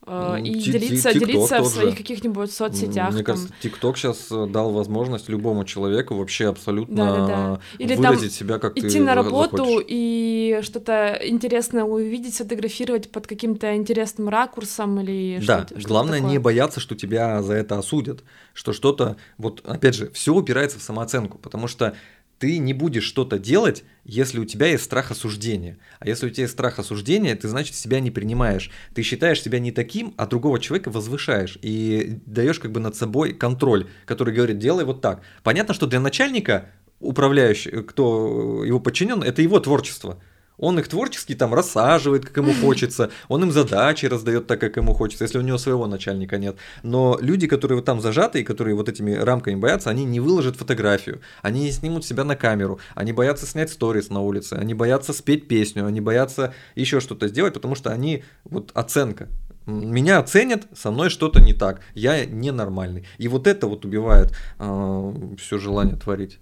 Э, 0.10 0.40
и 0.42 0.54
делиться, 0.54 1.14
делиться 1.14 1.62
в 1.62 1.68
своих 1.68 1.98
каких-нибудь 1.98 2.52
соцсетях. 2.52 3.12
Мне 3.12 3.24
там. 3.24 3.36
кажется, 3.36 3.54
ТикТок 3.62 3.98
сейчас 3.98 4.28
э, 4.32 4.48
дал 4.48 4.72
возможность 4.72 5.28
любому 5.28 5.66
человеку 5.66 6.16
вообще 6.16 6.48
абсолютно 6.48 6.96
да, 6.96 7.16
да, 7.16 7.28
да. 7.28 7.60
Или 7.78 7.96
выразить 7.96 8.32
там 8.32 8.48
себя 8.48 8.60
как 8.60 8.78
идти 8.78 9.02
на 9.02 9.16
работу 9.16 9.58
захочешь. 9.58 9.86
и 9.90 10.60
что-то 10.62 11.20
интересное 11.24 11.84
увидеть, 11.84 12.36
сфотографировать 12.36 13.12
под 13.12 13.28
каким-то 13.28 13.76
интересным 13.76 14.30
ракурсом 14.30 15.02
или 15.02 15.40
да, 15.46 15.66
что-то. 15.66 15.76
Да, 15.76 15.88
главное 15.88 16.20
такое. 16.20 16.32
не 16.32 16.40
бояться, 16.40 16.80
что 16.80 16.96
тебя 16.96 17.44
за 17.44 17.56
это 17.56 17.78
осудят, 17.78 18.24
что 18.54 18.72
что-то, 18.72 19.18
вот 19.38 19.62
опять 19.66 19.96
же, 19.96 20.10
все 20.12 20.34
упирается 20.34 20.80
в 20.80 20.82
самооценку, 20.84 21.38
потому 21.38 21.68
что 21.68 21.96
ты 22.40 22.58
не 22.60 22.74
будешь 22.74 23.04
что-то 23.04 23.40
делать, 23.40 23.84
если 24.04 24.40
у 24.40 24.46
тебя 24.46 24.68
есть 24.68 24.84
страх 24.84 25.12
осуждения. 25.12 25.78
А 26.00 26.08
если 26.08 26.28
у 26.28 26.30
тебя 26.30 26.44
есть 26.44 26.54
страх 26.54 26.80
осуждения, 26.80 27.36
ты, 27.36 27.48
значит, 27.48 27.76
себя 27.76 28.00
не 28.00 28.12
принимаешь. 28.12 28.70
Ты 28.94 29.02
считаешь 29.02 29.42
себя 29.42 29.60
не 29.60 29.72
таким, 29.72 30.14
а 30.18 30.28
другого 30.28 30.60
человека 30.60 30.90
возвышаешь. 30.90 31.58
И 31.62 32.20
даешь 32.26 32.60
как 32.60 32.72
бы 32.72 32.80
над 32.80 32.96
собой 32.96 33.34
контроль, 33.34 33.88
который 34.06 34.34
говорит, 34.34 34.60
делай 34.60 34.86
вот 34.86 35.02
так. 35.02 35.22
Понятно, 35.44 35.74
что 35.74 35.88
для 35.88 36.00
начальника, 36.00 36.70
управляющий, 37.00 37.72
кто 37.84 38.64
его 38.64 38.80
подчинен, 38.80 39.24
это 39.24 39.42
его 39.42 39.60
творчество. 39.60 40.22
Он 40.58 40.80
их 40.80 40.88
творчески 40.88 41.36
там 41.36 41.54
рассаживает, 41.54 42.26
как 42.26 42.38
ему 42.38 42.54
хочется, 42.62 43.12
он 43.28 43.44
им 43.44 43.52
задачи 43.52 44.06
раздает 44.06 44.48
так, 44.48 44.60
как 44.60 44.78
ему 44.78 44.94
хочется, 44.94 45.24
если 45.24 45.38
у 45.38 45.42
него 45.42 45.58
своего 45.58 45.88
начальника 45.88 46.38
нет. 46.38 46.58
Но 46.84 47.18
люди, 47.22 47.48
которые 47.48 47.82
там 47.82 48.02
зажаты 48.02 48.42
и 48.42 48.44
которые 48.44 48.76
вот 48.76 48.90
этими 48.90 49.14
рамками 49.14 49.56
боятся, 49.56 49.90
они 49.90 50.06
не 50.06 50.20
выложат 50.20 50.56
фотографию, 50.56 51.22
они 51.42 51.62
не 51.62 51.72
снимут 51.72 52.06
себя 52.06 52.24
на 52.24 52.36
камеру, 52.36 52.80
они 52.96 53.14
боятся 53.14 53.46
снять 53.46 53.70
сторис 53.70 54.10
на 54.10 54.22
улице, 54.22 54.54
они 54.54 54.74
боятся 54.74 55.14
спеть 55.14 55.48
песню, 55.48 55.86
они 55.86 56.02
боятся 56.02 56.54
еще 56.76 57.00
что-то 57.00 57.28
сделать, 57.28 57.54
потому 57.54 57.76
что 57.76 57.92
они, 57.92 58.24
вот 58.44 58.72
оценка, 58.74 59.30
меня 59.68 60.20
оценят, 60.20 60.66
со 60.74 60.92
мной 60.92 61.10
что-то 61.10 61.42
не 61.42 61.54
так, 61.54 61.82
я 61.94 62.26
ненормальный. 62.26 63.06
И 63.18 63.28
вот 63.28 63.48
это 63.48 63.68
вот 63.68 63.84
убивает 63.84 64.34
э, 64.60 65.14
все 65.38 65.58
желание 65.58 65.98
творить. 65.98 66.40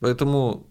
Поэтому 0.00 0.66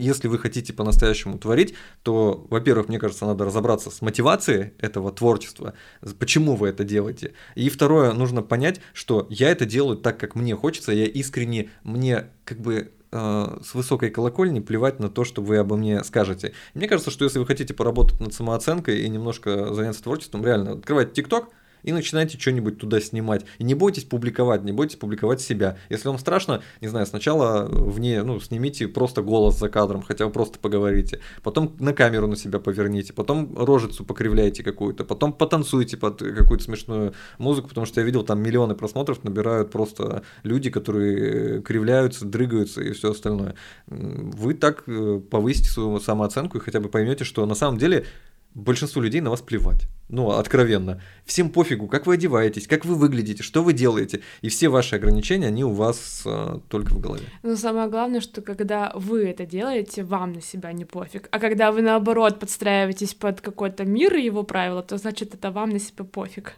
если 0.00 0.28
вы 0.28 0.38
хотите 0.38 0.72
по-настоящему 0.72 1.38
творить, 1.38 1.74
то, 2.02 2.46
во-первых, 2.50 2.88
мне 2.88 2.98
кажется, 2.98 3.26
надо 3.26 3.44
разобраться 3.44 3.90
с 3.90 4.02
мотивацией 4.02 4.72
этого 4.78 5.12
творчества, 5.12 5.74
почему 6.18 6.56
вы 6.56 6.68
это 6.68 6.84
делаете. 6.84 7.34
И 7.54 7.68
второе, 7.68 8.12
нужно 8.12 8.42
понять, 8.42 8.80
что 8.92 9.26
я 9.30 9.50
это 9.50 9.64
делаю 9.66 9.96
так, 9.96 10.18
как 10.18 10.34
мне 10.34 10.56
хочется, 10.56 10.92
я 10.92 11.04
искренне, 11.04 11.70
мне 11.84 12.30
как 12.44 12.60
бы 12.60 12.92
э, 13.12 13.58
с 13.64 13.74
высокой 13.74 14.10
колокольни 14.10 14.60
плевать 14.60 15.00
на 15.00 15.08
то, 15.08 15.24
что 15.24 15.42
вы 15.42 15.58
обо 15.58 15.76
мне 15.76 16.02
скажете. 16.04 16.52
Мне 16.74 16.88
кажется, 16.88 17.10
что 17.10 17.24
если 17.24 17.38
вы 17.38 17.46
хотите 17.46 17.74
поработать 17.74 18.20
над 18.20 18.34
самооценкой 18.34 19.02
и 19.02 19.08
немножко 19.08 19.72
заняться 19.74 20.02
творчеством, 20.02 20.44
реально, 20.44 20.72
открывайте 20.72 21.12
ТикТок, 21.12 21.48
и 21.82 21.92
начинайте 21.92 22.38
что-нибудь 22.38 22.78
туда 22.78 23.00
снимать. 23.00 23.44
И 23.58 23.64
не 23.64 23.74
бойтесь 23.74 24.04
публиковать, 24.04 24.64
не 24.64 24.72
бойтесь 24.72 24.96
публиковать 24.96 25.40
себя. 25.40 25.78
Если 25.88 26.08
вам 26.08 26.18
страшно, 26.18 26.62
не 26.80 26.88
знаю, 26.88 27.06
сначала 27.06 27.66
вне, 27.66 28.22
ну, 28.22 28.40
снимите 28.40 28.88
просто 28.88 29.22
голос 29.22 29.58
за 29.58 29.68
кадром, 29.68 30.02
хотя 30.02 30.26
бы 30.26 30.32
просто 30.32 30.58
поговорите. 30.58 31.20
Потом 31.42 31.76
на 31.78 31.92
камеру 31.92 32.26
на 32.26 32.36
себя 32.36 32.58
поверните, 32.58 33.12
потом 33.12 33.56
рожицу 33.56 34.04
покривляйте 34.04 34.62
какую-то, 34.62 35.04
потом 35.04 35.32
потанцуйте 35.32 35.96
под 35.96 36.18
какую-то 36.18 36.64
смешную 36.64 37.14
музыку, 37.38 37.68
потому 37.68 37.86
что 37.86 38.00
я 38.00 38.06
видел, 38.06 38.22
там 38.22 38.40
миллионы 38.42 38.74
просмотров 38.74 39.24
набирают 39.24 39.70
просто 39.70 40.22
люди, 40.42 40.70
которые 40.70 41.62
кривляются, 41.62 42.24
дрыгаются 42.24 42.82
и 42.82 42.92
все 42.92 43.10
остальное. 43.10 43.54
Вы 43.86 44.54
так 44.54 44.84
э, 44.86 45.20
повысите 45.30 45.68
свою 45.68 46.00
самооценку 46.00 46.58
и 46.58 46.60
хотя 46.60 46.80
бы 46.80 46.88
поймете, 46.88 47.24
что 47.24 47.46
на 47.46 47.54
самом 47.54 47.78
деле 47.78 48.06
большинству 48.54 49.00
людей 49.00 49.20
на 49.20 49.30
вас 49.30 49.40
плевать. 49.40 49.88
Ну, 50.10 50.30
откровенно. 50.30 51.00
Всем 51.24 51.50
пофигу, 51.50 51.86
как 51.86 52.06
вы 52.06 52.14
одеваетесь, 52.14 52.66
как 52.66 52.84
вы 52.84 52.96
выглядите, 52.96 53.44
что 53.44 53.62
вы 53.62 53.72
делаете. 53.72 54.20
И 54.42 54.48
все 54.48 54.68
ваши 54.68 54.96
ограничения, 54.96 55.46
они 55.46 55.62
у 55.64 55.70
вас 55.70 56.22
а, 56.26 56.60
только 56.68 56.92
в 56.92 57.00
голове. 57.00 57.22
Но 57.44 57.54
самое 57.54 57.88
главное, 57.88 58.20
что 58.20 58.42
когда 58.42 58.92
вы 58.96 59.28
это 59.28 59.46
делаете, 59.46 60.02
вам 60.02 60.32
на 60.32 60.42
себя 60.42 60.72
не 60.72 60.84
пофиг. 60.84 61.28
А 61.30 61.38
когда 61.38 61.70
вы, 61.70 61.82
наоборот, 61.82 62.40
подстраиваетесь 62.40 63.14
под 63.14 63.40
какой-то 63.40 63.84
мир 63.84 64.16
и 64.16 64.24
его 64.24 64.42
правила, 64.42 64.82
то 64.82 64.96
значит, 64.96 65.34
это 65.34 65.52
вам 65.52 65.70
на 65.70 65.78
себя 65.78 66.04
пофиг. 66.04 66.54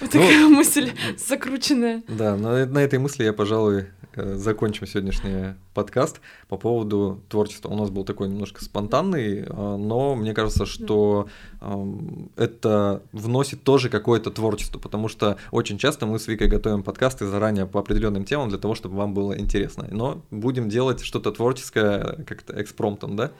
Вот 0.00 0.14
ну, 0.14 0.20
такая 0.20 0.46
мысль 0.48 0.92
закрученная. 1.18 2.02
Да, 2.06 2.36
на, 2.36 2.64
на 2.66 2.78
этой 2.78 3.00
мысли 3.00 3.24
я, 3.24 3.32
пожалуй, 3.32 3.86
Э, 4.14 4.34
закончим 4.34 4.86
сегодняшний 4.86 5.54
подкаст 5.72 6.20
по 6.48 6.58
поводу 6.58 7.22
творчества. 7.30 7.70
У 7.70 7.76
нас 7.76 7.88
был 7.88 8.04
такой 8.04 8.28
немножко 8.28 8.62
спонтанный, 8.62 9.38
э, 9.40 9.46
но 9.46 10.14
мне 10.14 10.34
кажется, 10.34 10.66
что 10.66 11.28
это 12.36 12.91
вносит 13.12 13.62
тоже 13.62 13.88
какое-то 13.88 14.30
творчество, 14.30 14.78
потому 14.78 15.08
что 15.08 15.36
очень 15.50 15.78
часто 15.78 16.06
мы 16.06 16.18
с 16.18 16.26
Викой 16.26 16.48
готовим 16.48 16.82
подкасты 16.82 17.26
заранее 17.26 17.66
по 17.66 17.80
определенным 17.80 18.24
темам 18.24 18.48
для 18.48 18.58
того, 18.58 18.74
чтобы 18.74 18.96
вам 18.96 19.14
было 19.14 19.38
интересно. 19.38 19.86
Но 19.90 20.22
будем 20.30 20.68
делать 20.68 21.02
что-то 21.02 21.32
творческое 21.32 22.24
как-то 22.26 22.60
экспромтом, 22.60 23.16
да? 23.16 23.30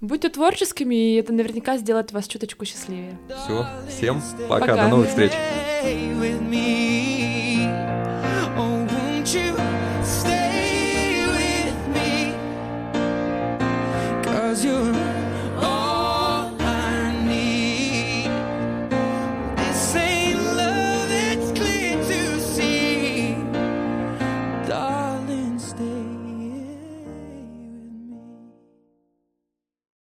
Будьте 0.00 0.28
творческими, 0.28 0.94
и 0.94 1.14
это 1.16 1.32
наверняка 1.32 1.76
сделает 1.78 2.12
вас 2.12 2.28
чуточку 2.28 2.64
счастливее. 2.64 3.18
Все, 3.44 3.66
всем 3.88 4.22
пока, 4.48 4.66
пока. 4.66 4.84
до 4.84 4.88
новых 4.88 5.08
встреч. 5.08 5.32
Cause 14.22 14.99